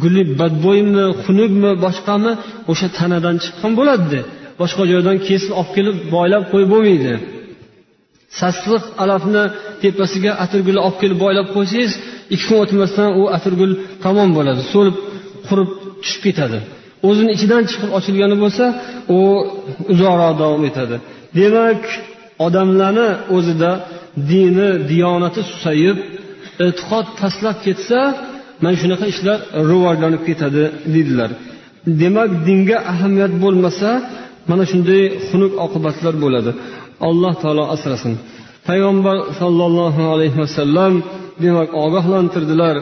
guli 0.03 0.23
badbo'ymi 0.41 1.05
xunukmi 1.25 1.71
boshqami 1.85 2.33
o'sha 2.71 2.89
tanadan 2.99 3.37
chiqqan 3.45 3.73
bo'ladida 3.79 4.21
boshqa 4.61 4.83
joydan 4.93 5.17
kesib 5.29 5.53
olib 5.61 5.71
kelib 5.77 5.97
boylab 6.15 6.45
qo'yib 6.53 6.71
bo'lmaydi. 6.75 7.15
Sassiq 8.41 8.83
alafni 9.03 9.45
tepasiga 9.83 10.33
atirgulni 10.45 10.81
olib 10.87 10.99
kelib 11.03 11.19
boylab 11.25 11.47
qo'ysangiz 11.55 11.93
ikki 12.35 12.45
kun 12.49 12.59
o'tmasdan 12.65 13.09
u 13.21 13.23
atirgul 13.37 13.73
tamom 14.05 14.31
bo'ladi 14.39 14.63
so'lib 14.73 14.97
qurib 15.47 15.71
tushib 16.03 16.23
ketadi. 16.27 16.61
O'zini 17.09 17.31
ichidan 17.37 17.63
chiqib 17.71 17.91
ochilgani 17.99 18.37
bo'lsa 18.43 18.65
u 19.17 19.21
uzoqroq 19.93 20.33
davom 20.43 20.63
etadi. 20.71 20.97
Demak 21.39 21.83
odamlarni 22.47 23.09
o'zida 23.37 23.71
dini 24.31 24.69
diyonati 24.91 25.41
susayib 25.51 25.97
e'tiqod 26.67 27.07
pastlab 27.21 27.57
ketsa 27.67 27.99
mana 28.63 28.75
shunaqa 28.83 29.07
ishlar 29.13 29.39
rivojlanib 29.71 30.23
ketadi 30.29 30.65
deydilar. 30.95 31.31
Demak 32.03 32.31
dinga 32.47 32.79
ahamiyat 32.93 33.33
bo'lmasa 33.45 33.91
mana 34.51 34.65
shunday 34.71 35.03
xunuk 35.29 35.53
oqibatlar 35.67 36.15
bo'ladi. 36.25 36.51
Alloh 37.09 37.35
taolo 37.43 37.65
asrasin. 37.75 38.13
Payg'ambar 38.69 39.17
sollallohu 39.41 40.03
alayhi 40.15 40.39
vasallam 40.45 40.93
demak 41.45 41.71
ogohlantirdilar. 41.85 42.77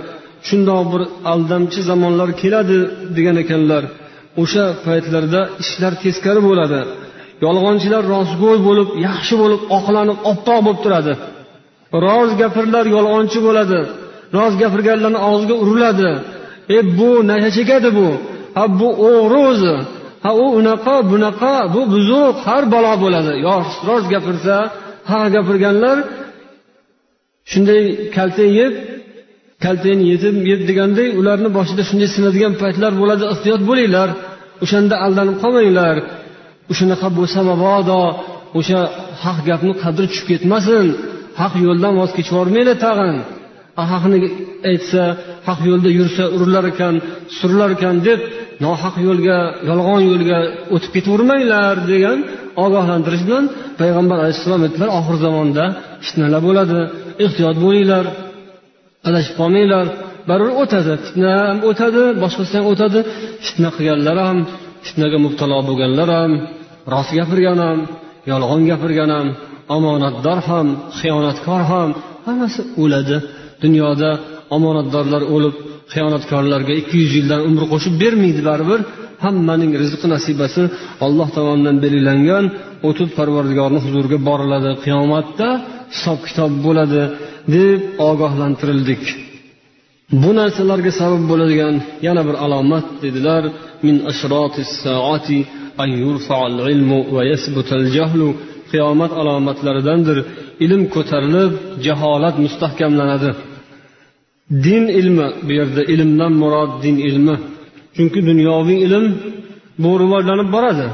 Shundoq 0.48 0.83
bir 0.92 1.02
aldamchi 1.33 1.81
zamonlar 1.90 2.28
keladi 2.42 2.78
degan 3.16 3.37
ekanlar. 3.44 3.83
O'sha 4.42 4.66
paytlarda 4.86 5.40
ishlar 5.62 5.92
teskari 6.04 6.40
bo'ladi. 6.48 6.80
Yolg'onchilar 7.44 8.02
rostgo'y 8.14 8.58
bo'lib 8.68 8.88
yaxshi 9.06 9.34
bo'lib 9.42 9.60
oqlanib 9.78 10.18
oppoq 10.30 10.60
bo'lib 10.66 10.80
turadi. 10.84 11.14
Rost 12.04 12.34
gapirlar 12.42 12.84
yolg'onchi 12.96 13.38
bo'ladi. 13.46 13.80
Rost 14.36 14.56
gapirganlarni 14.62 15.20
og'ziga 15.30 15.54
uriladi. 15.62 16.10
E 16.76 16.78
bu 16.98 17.10
nasha 17.30 17.50
chekadi 17.56 17.90
bu. 17.98 18.08
Ha 18.56 18.64
bu 18.80 18.88
o'g'ri 19.10 19.38
o'zi. 19.50 19.74
Ha 20.24 20.30
u 20.44 20.46
unaqa 20.58 20.96
bunaqa 21.10 21.54
bu 21.74 21.80
buzuq 21.92 22.36
har 22.46 22.64
balo 22.74 22.92
bo'ladi. 23.04 23.32
Rost 23.88 24.06
gapirsa 24.14 24.56
haq 25.10 25.26
gapirganlar 25.36 25.96
shunday 27.50 27.82
kalta 28.16 28.44
yeb 28.60 28.72
kaltangni 29.64 30.04
yetib 30.12 30.34
yeb 30.50 30.60
deganday 30.68 31.08
ularni 31.20 31.48
boshida 31.58 31.82
shunday 31.88 32.08
sinadigan 32.16 32.54
paytlar 32.62 32.92
bo'ladi 33.00 33.24
ehtiyot 33.32 33.62
bo'linglar. 33.70 34.08
O'shanda 34.64 34.94
aldanib 35.04 35.36
qolmanglar. 35.42 35.96
O'shanaqa 36.72 37.08
bo'lsa 37.18 37.40
mabodo 37.50 38.02
o'sha 38.58 38.80
haq 39.24 39.38
gapni 39.48 39.72
qadri 39.82 40.06
tushib 40.10 40.26
ketmasin. 40.30 40.86
Haq 41.40 41.52
yo'ldan 41.66 41.92
voz 42.00 42.10
kechib 42.16 42.32
yubormanglar 42.34 42.76
tag'in 42.86 43.16
haqni 43.92 44.18
aytsa 44.70 45.02
haq 45.48 45.60
yo'lda 45.70 45.90
yursa 45.98 46.24
urilar 46.34 46.64
ekan 46.72 46.94
surilar 47.38 47.70
ekan 47.76 47.96
deb 48.08 48.20
nohaq 48.64 48.94
yo'lga 49.06 49.38
yolg'on 49.68 50.02
yo'lga 50.10 50.38
o'tib 50.74 50.90
ketavermanglar 50.96 51.76
degan 51.92 52.18
ogohlantirish 52.64 53.24
bilan 53.28 53.44
payg'ambar 53.80 54.16
alayhissalom 54.22 54.60
aytdilar 54.66 54.90
oxir 54.98 55.16
zamonda 55.24 55.64
fitnalar 56.04 56.40
bo'ladi 56.48 56.78
ehtiyot 57.24 57.56
bo'linglar. 57.64 58.04
Adashib 59.08 59.34
qolmanglar. 59.40 59.87
Baribir 60.30 60.54
o'tadi. 60.62 60.92
Fitna 61.06 61.32
ham 61.48 61.58
o'tadi 61.70 62.02
boshqasi 62.22 62.54
ham 62.58 62.66
o'tadi. 62.72 63.00
Fitna 63.46 63.68
qilganlar 63.76 64.16
ham 64.26 64.38
fitnaga 64.87 65.18
mubtalo 65.26 65.58
bo'lganlar 65.68 66.08
ham 66.18 66.32
rost 66.92 67.11
gapirgan 67.18 67.58
ham 67.66 67.78
yolg'on 68.30 68.62
gapirgan 68.70 69.11
ham 69.16 69.28
omonatdor 69.76 70.38
ham 70.48 70.66
xiyonatkor 70.98 71.62
ham 71.72 71.88
hammasi 72.26 72.61
o'ladi. 72.82 73.16
Dunyoda 73.64 74.11
omonatdorlar 74.56 75.22
o'lib 75.34 75.54
xiyonatkorlarga 75.92 76.72
ikki 76.80 76.96
yuz 77.02 77.12
yildan 77.18 77.40
umr 77.48 77.62
qo'shib 77.72 77.94
bermaydi 78.02 78.42
baribir. 78.50 78.80
Hammaning 79.24 79.72
rizqi 79.82 80.06
nasibasi 80.14 80.62
olloh 81.06 81.28
tomonidan 81.37 81.76
belgilangan. 81.84 82.44
O'tib 82.88 83.11
parvardigorni 83.18 83.78
huzuriga 83.84 84.18
boriladi. 84.28 84.70
Qiyomatda 84.84 85.48
hisob 85.94 86.18
kitob 86.26 86.52
bo'ladi. 86.66 87.02
Deb 87.54 87.80
ogohlantirildik. 88.08 89.02
Bu 90.22 90.30
narsalarga 90.40 90.92
sabab 91.01 91.22
bo'ladigan 91.30 91.74
yana 92.07 92.22
bir 92.28 92.36
alomat 92.44 92.86
dedilar 93.05 93.42
min 93.86 93.96
saati 94.82 95.38
an 95.82 95.90
ilmu 96.74 96.99
va 97.14 97.22
jahlu. 97.96 98.28
Qiyomat 98.72 99.12
alomatlaridandir 99.20 100.18
ilm 100.64 100.82
ko'tarilib 100.94 101.53
jaholat 101.86 102.36
mustahkamlanadi. 102.44 103.30
Din 104.66 104.84
ilmi 105.01 105.26
bu 105.46 105.53
yerda 105.59 105.82
ilmdan 105.94 106.32
murod 106.42 106.72
din 106.84 106.96
ilmi. 107.09 107.36
Chunki 107.96 108.20
dunyoviy 108.30 108.78
ilm 108.86 109.05
bu 109.82 109.90
rivojlanib 110.03 110.49
boradi. 110.55 110.86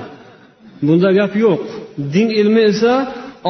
Bunda 0.87 1.11
gap 1.19 1.33
yo'q. 1.45 1.61
Din 2.15 2.29
ilmi 2.41 2.61
esa 2.71 2.93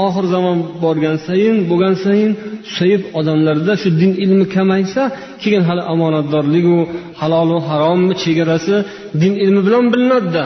oxir 0.05 0.25
zamon 0.35 0.59
borgan 0.85 1.17
sayin 1.27 1.57
bo'lgan 1.71 1.95
sayin 2.05 2.33
susayib 2.69 3.03
odamlarda 3.19 3.73
shu 3.83 3.89
din 4.01 4.13
ilmi 4.25 4.47
kamaysa 4.55 5.03
keyin 5.43 5.63
hali 5.69 5.83
omonatdorligu 5.95 6.79
halolu 7.21 7.57
harommi 7.69 8.15
chegarasi 8.23 8.75
din 9.21 9.33
ilmi 9.45 9.61
bilan 9.67 9.85
bilinadida. 9.93 10.45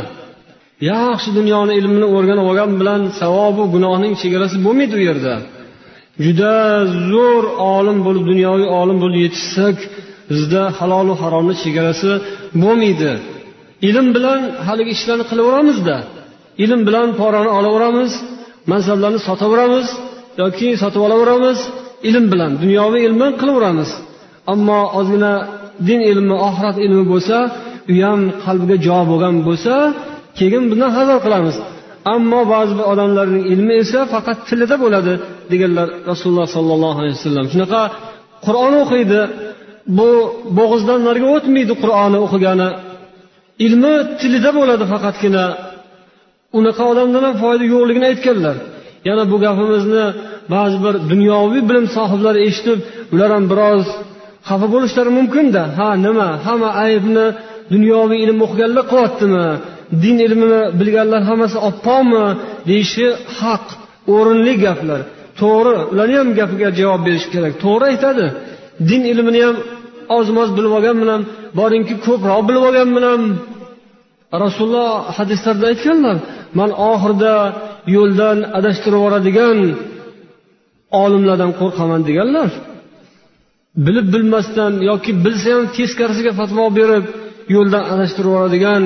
Yaxshi 0.93 1.29
dunyoni 1.39 1.73
ilmini 1.81 2.07
o'rganib 2.17 2.47
olgan 2.51 2.71
bilan 2.81 3.01
savobu 3.21 3.63
gunohning 3.75 4.15
chegarasi 4.23 4.57
bo'lmaydi 4.67 4.95
u 5.01 5.03
yerda. 5.09 5.35
Juda 6.25 6.55
zo'r 7.13 7.45
olim 7.77 7.99
bo'lib 8.07 8.25
dunyoviy 8.31 8.69
olim 8.81 8.99
bo'lib 9.03 9.19
yetishsak 9.27 9.77
bizda 10.31 10.63
halolu 10.79 11.15
haromni 11.23 11.55
chegarasi 11.63 12.11
bo'lmaydi. 12.63 13.13
Ilm 13.89 14.07
bilan 14.17 14.41
haligi 14.67 14.91
ishlarni 14.97 15.25
qilaveramizda. 15.31 15.97
Ilm 16.65 16.81
bilan 16.89 17.09
porani 17.21 17.51
olaveramiz. 17.59 18.13
Mansablarni 18.71 19.21
sotaveramiz 19.29 19.89
yoki 20.43 20.69
sotib 20.83 21.03
olaveramiz 21.07 21.59
ilm 22.09 22.25
bilan 22.33 22.53
dunyoviy 22.63 23.03
ilm 23.07 23.17
bilan 23.19 23.35
qilaveramiz. 23.41 23.91
Ammo 24.53 24.81
ozgina 24.99 25.33
din 25.89 26.01
ilmi 26.11 26.37
oxirat 26.49 26.77
ilmi 26.85 27.05
bo'lsa 27.13 27.37
u 27.93 27.95
ham 28.05 28.21
qalbiga 28.45 28.77
jo 28.87 28.99
bo'lgan 29.11 29.35
bo'lsa 29.49 29.75
keyin 30.39 30.65
bundan 30.71 30.91
hazar 30.99 31.19
qilamiz. 31.25 31.57
Ammo 32.15 32.41
ba'zi 32.53 32.73
bir 32.79 32.87
odamlarning 32.93 33.45
ilmi 33.53 33.75
esa 33.83 34.01
faqat 34.15 34.39
tilida 34.49 34.77
bo'ladi 34.85 35.13
deganlar 35.53 35.89
rasululloh 36.11 36.49
sollallohu 36.57 36.99
alayhi 37.03 37.17
vasallam. 37.19 37.47
Shunaqa 37.53 37.83
qur'on 38.47 38.75
o'qiydi. 38.83 39.21
Bu 39.99 40.09
bo'g'izdan 40.59 41.01
nariga 41.09 41.29
o'tmaydi 41.37 41.75
qur'onni 41.83 42.19
o'qigani. 42.27 42.69
Ilmi 43.67 43.95
tilida 44.21 44.51
bo'ladi 44.59 44.85
faqatgina. 44.93 45.45
Unaqa 46.57 46.83
odamdan 46.93 47.23
ham 47.29 47.37
foyda 47.43 47.65
yo'qligini 47.75 48.07
aytganlar. 48.13 48.57
Yana 49.09 49.25
bu 49.33 49.37
gapimizni 49.45 50.05
ba'zi 50.55 50.77
bir 50.85 50.95
dunyoviy 51.13 51.63
bilim 51.69 51.87
sohiblari 51.97 52.41
eshitib 52.49 52.79
ular 53.15 53.31
ham 53.37 53.45
biroz 53.53 53.85
xafa 54.49 54.67
bo'lishlari 54.75 55.11
mumkinda 55.19 55.63
ha 55.79 55.89
nima? 56.07 56.29
Hamma 56.47 56.71
aybni 56.85 57.27
dunyoviy 57.75 58.19
ilm 58.25 58.39
o'qiganlar 58.47 58.85
qilyaptimi? 58.93 59.47
Din 60.05 60.17
ilmini 60.27 60.63
bilganlar 60.81 61.23
hammasi 61.31 61.59
oppoqmi 61.69 62.25
deyishi 62.69 63.07
haq 63.39 63.67
o'rinli 64.15 64.55
gaplar. 64.65 65.01
To'g'ri 65.41 65.75
ularni 65.93 66.17
ham 66.21 66.31
gapiga 66.39 66.69
javob 66.81 67.01
berish 67.07 67.27
kerak. 67.33 67.53
To'g'ri 67.65 67.85
aytadi. 67.93 68.27
Din 68.89 69.03
ilmini 69.13 69.41
ham 69.47 69.57
oz 70.17 70.27
moz 70.37 70.49
bilib 70.57 70.73
olgan 70.79 70.97
bilan 71.03 71.21
boringki 71.59 71.95
ko'proq 72.07 72.41
bilib 72.49 72.63
olgan 72.69 72.91
bilan 72.97 73.21
rasululloh 74.45 74.91
hadislarda 75.17 75.65
aytganlar 75.73 76.17
man 76.59 76.71
oxirida 76.91 77.35
yo'ldan 77.97 78.39
adashtirib 78.59 78.99
yuboradigan 79.01 79.59
olimlardan 81.03 81.51
qo'rqaman 81.61 82.01
deganlar 82.09 82.51
bilib 83.87 84.07
bilmasdan 84.15 84.73
yoki 84.91 85.11
bilsa 85.25 85.49
ham 85.55 85.65
teskarisiga 85.77 86.33
fatvo 86.41 86.65
berib 86.79 87.05
yo'ldan 87.55 87.85
adashtirib 87.95 88.31
yuboradigan 88.31 88.83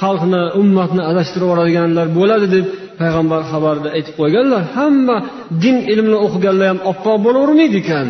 xalqni 0.00 0.42
ummatni 0.60 1.02
adashtirib 1.10 1.46
yuboradiganlar 1.46 2.06
bo'ladi 2.18 2.46
deb 2.56 2.66
payg'ambar 3.00 3.40
xabarida 3.52 3.88
aytib 3.96 4.14
qo'yganlar. 4.20 4.62
Hamma 4.76 5.16
din 5.64 5.76
ilmini 5.92 6.18
o'qiganlar 6.26 6.66
ham 6.72 6.80
oppoq 6.90 7.16
bo'lavermaydi 7.26 7.76
ekan 7.82 8.06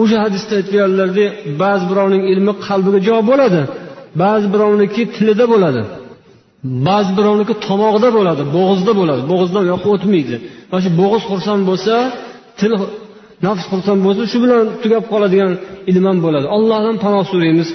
o'sha 0.00 0.16
hadisda 0.24 0.52
aytganlaridek 0.60 1.30
ba'zi 1.62 1.84
birovning 1.90 2.22
ilmi 2.32 2.52
qalbiga 2.66 3.00
jo 3.08 3.16
bo'ladi 3.30 3.62
ba'zi 4.22 4.46
birovniki 4.54 5.02
tilida 5.14 5.44
bo'ladi. 5.52 5.82
Ba'zi 6.88 7.10
birovniki 7.18 7.54
tomog'ida 7.66 8.08
bo'ladi 8.16 8.42
bo'g'izda 8.56 8.92
bo'ladi. 9.00 9.22
Bo'g'izdan 9.30 9.62
u 9.64 9.68
yoqqa 9.72 9.88
o'tmaydi. 9.96 10.36
Mana 10.70 10.80
shu 10.84 10.90
bo'g'iz 11.00 11.22
xursand 11.30 11.62
bo'lsa 11.70 11.94
til 12.60 12.72
nafs 13.46 13.64
xursand 13.72 14.00
bo'lsa 14.06 14.22
shu 14.32 14.38
bilan 14.44 14.64
tugab 14.82 15.04
qoladigan 15.12 15.52
ilm 15.90 16.04
ham 16.08 16.18
bo'ladi. 16.26 16.46
Allohdan 16.56 16.96
panoh 17.04 17.24
so'raymiz. 17.32 17.68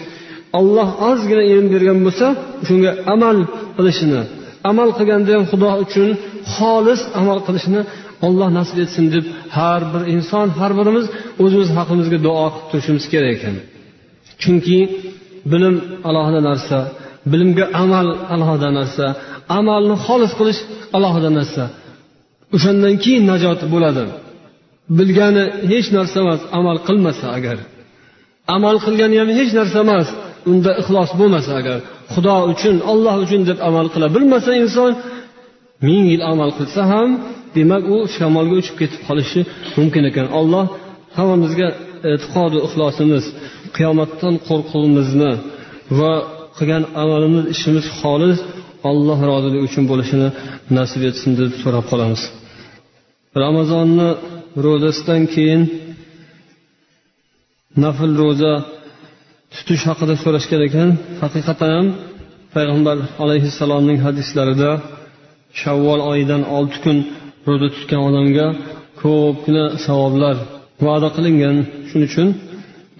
Olloh 0.60 0.90
ozgina 1.10 1.44
ilm 1.54 1.68
bergan 1.74 2.00
bo'lsa 2.06 2.28
shunga 2.68 2.92
amal 3.14 3.38
qilishini 3.78 4.22
amal 4.70 4.90
qilganda 4.98 5.30
ham 5.36 5.44
xudo 5.52 5.70
uchun 5.86 6.10
xolis 6.56 7.02
amal 7.20 7.40
qilishni 7.48 7.82
olloh 8.28 8.50
nasib 8.58 8.78
etsin 8.86 9.06
deb 9.16 9.26
har 9.58 9.82
bir 9.92 10.02
inson 10.16 10.48
har 10.60 10.72
birimiz 10.80 11.06
o'zimiz 11.44 11.70
haqimizga 11.78 12.18
duo 12.28 12.46
qilib 12.54 12.66
turishimiz 12.72 13.06
kerak 13.14 13.32
ekan. 13.38 13.56
Chunki 14.42 14.80
bilim 15.52 15.76
alohida 16.10 16.42
narsa. 16.50 16.78
Bilimga 17.32 17.66
amal 17.84 18.08
alohida 18.34 18.70
narsa 18.80 19.06
amalni 19.60 19.96
xolis 20.06 20.32
qilish 20.40 20.60
alohida 20.98 21.30
narsa. 21.40 21.64
O'shandan 22.56 22.96
keyin 23.04 23.24
najot 23.32 23.60
bo'ladi. 23.74 24.04
Bilgani 24.98 25.44
hech 25.72 25.88
narsa 25.98 26.18
emas 26.24 26.42
amal 26.58 26.78
qilmasa 26.88 27.26
agar. 27.38 27.58
Amal 28.56 28.76
qilgani 28.86 29.16
ham 29.22 29.30
hech 29.40 29.52
narsa 29.60 29.78
emas 29.86 30.08
unda 30.52 30.72
ixlos 30.82 31.10
bo'lmasa 31.20 31.52
agar. 31.62 31.80
Xudo 32.14 32.36
uchun 32.52 32.76
olloh 32.92 33.16
uchun 33.26 33.42
deb 33.50 33.58
amal 33.70 33.88
qila 33.94 34.08
bilmasa 34.16 34.52
inson 34.62 34.92
ming 35.88 36.04
yil 36.12 36.24
amal 36.32 36.50
qilsa 36.58 36.82
ham 36.92 37.10
demak 37.56 37.84
u 37.94 37.98
shamolga 38.16 38.56
uchib 38.62 38.76
ketib 38.82 39.02
qolishi 39.08 39.42
mumkin 39.78 40.04
ekan. 40.10 40.28
Alloh 40.40 40.66
hammamizga 41.18 41.68
e'tiqodu 42.12 42.58
ixlosimiz 42.68 43.26
qiyomatdan 43.76 44.36
qo'rquvimizni 44.48 45.32
va 46.00 46.14
qilgan 46.62 46.84
amalimiz 47.04 47.44
ishimiz 47.54 47.86
xolis 48.00 48.38
alloh 48.90 49.20
roziligi 49.32 49.64
uchun 49.70 49.84
bo'lishini 49.92 50.30
nasib 50.78 51.02
etsin 51.10 51.32
deb 51.40 51.52
so'rab 51.64 51.86
qolamiz. 51.92 52.22
Ramazonni 53.44 54.10
ro'zasidan 54.66 55.22
keyin 55.34 55.62
nafl 57.84 58.12
ro'za 58.24 58.54
tutish 59.54 59.84
haqida 59.90 60.14
so'rashgan 60.24 60.62
ekan. 60.68 60.90
Haqiqatan 61.24 61.70
ham 61.76 61.88
payg'ambar 62.56 62.98
alayhissalomning 63.24 63.98
hadislarida 64.06 64.72
shavvol 65.62 66.02
oyidan 66.12 66.42
olti 66.58 66.78
kun 66.84 66.98
ro'za 67.48 67.68
tutgan 67.76 68.02
odamga 68.10 68.48
ko'pgina 69.02 69.66
savoblar 69.86 70.36
va'da 70.86 71.10
qilingan. 71.16 71.56
Shuning 71.90 72.10
uchun 72.12 72.28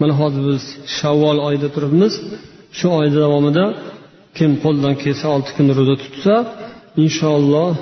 mana 0.00 0.14
hozir 0.20 0.42
biz 0.50 0.62
shavvol 0.98 1.38
oyida 1.48 1.68
turibmiz. 1.74 2.14
Shu 2.78 2.86
oy 2.98 3.08
davomida 3.18 3.64
kim 4.38 4.50
qo'ldan 4.64 4.94
kelsa 5.02 5.26
olti 5.34 5.50
kun 5.56 5.66
ro'za 5.78 5.96
tutsa 6.02 6.34
inshaalloh 7.04 7.72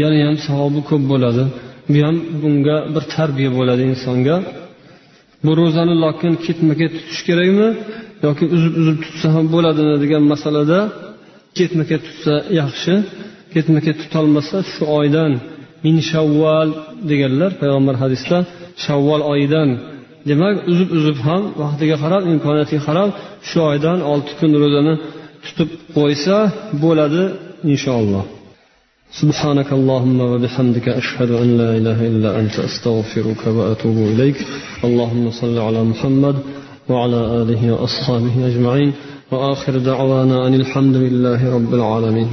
yana 0.00 0.16
ham 0.26 0.36
savobi 0.46 0.80
ko'p 0.90 1.02
bo'ladi. 1.12 1.44
Bu 1.92 1.98
ham 2.06 2.16
bunga 2.42 2.76
bir 2.94 3.04
tarbiya 3.14 3.50
bo'ladi 3.58 3.82
insonga. 3.92 4.36
Bu 5.44 5.52
ro'zani 5.60 5.94
lokin 6.04 6.32
ketma 6.46 6.74
ket 6.80 6.92
tutish 6.96 7.22
kerakmi 7.28 7.68
yoki 8.26 8.44
uzib 8.56 8.74
uzib 8.80 8.96
tutsa 9.04 9.26
ham 9.34 9.46
bo'ladimi 9.54 9.94
degan 10.02 10.22
masalada 10.32 10.78
ketma 11.58 11.84
ket 11.90 12.02
tutsa 12.08 12.34
yaxshi 12.60 12.94
ketma 13.54 13.78
ket 13.86 13.96
tutolmasa 14.02 14.56
shu 14.72 14.82
oydan 14.98 15.32
min 15.84 15.96
shavval 16.10 16.68
deganlar 17.10 17.50
payg'ambar 17.60 17.94
hadisda 18.02 18.38
shavval 18.84 19.22
oyidan 19.32 19.68
demak 20.29 20.55
uzib 20.71 20.89
uzib 20.97 21.17
ham 21.27 21.41
vaqtiga 21.63 21.95
qarab 22.03 22.23
imkoniyatiga 22.33 22.81
qarab 22.87 23.09
shu 23.49 23.57
oydan 23.71 23.99
olti 24.11 24.31
kun 24.39 24.51
ro'zani 24.63 24.93
tutib 25.45 25.69
qo'ysa 25.97 26.37
bo'ladi 26.83 27.23
inshaalloh 27.71 28.25
سبحانك 29.21 29.69
اللهم 29.79 30.19
وبحمدك 30.31 30.87
أشهد 31.01 31.31
أن 31.31 31.57
لا 31.61 31.69
إله 31.79 31.99
إلا 32.11 32.29
أنت 32.39 32.55
أستغفرك 32.59 33.41
وأتوب 33.57 33.97
إليك 33.97 34.37
اللهم 34.87 35.25
صل 35.41 35.55
على 35.67 35.81
محمد 35.91 36.35
وعلى 36.89 37.19
آله 37.41 37.61
وأصحابه 37.73 38.35
أجمعين 38.49 38.93
وآخر 39.31 39.77
دعوانا 39.77 40.47
أن 40.47 40.53
الحمد 40.53 40.95
لله 40.95 41.55
رب 41.55 41.71
العالمين 41.79 42.29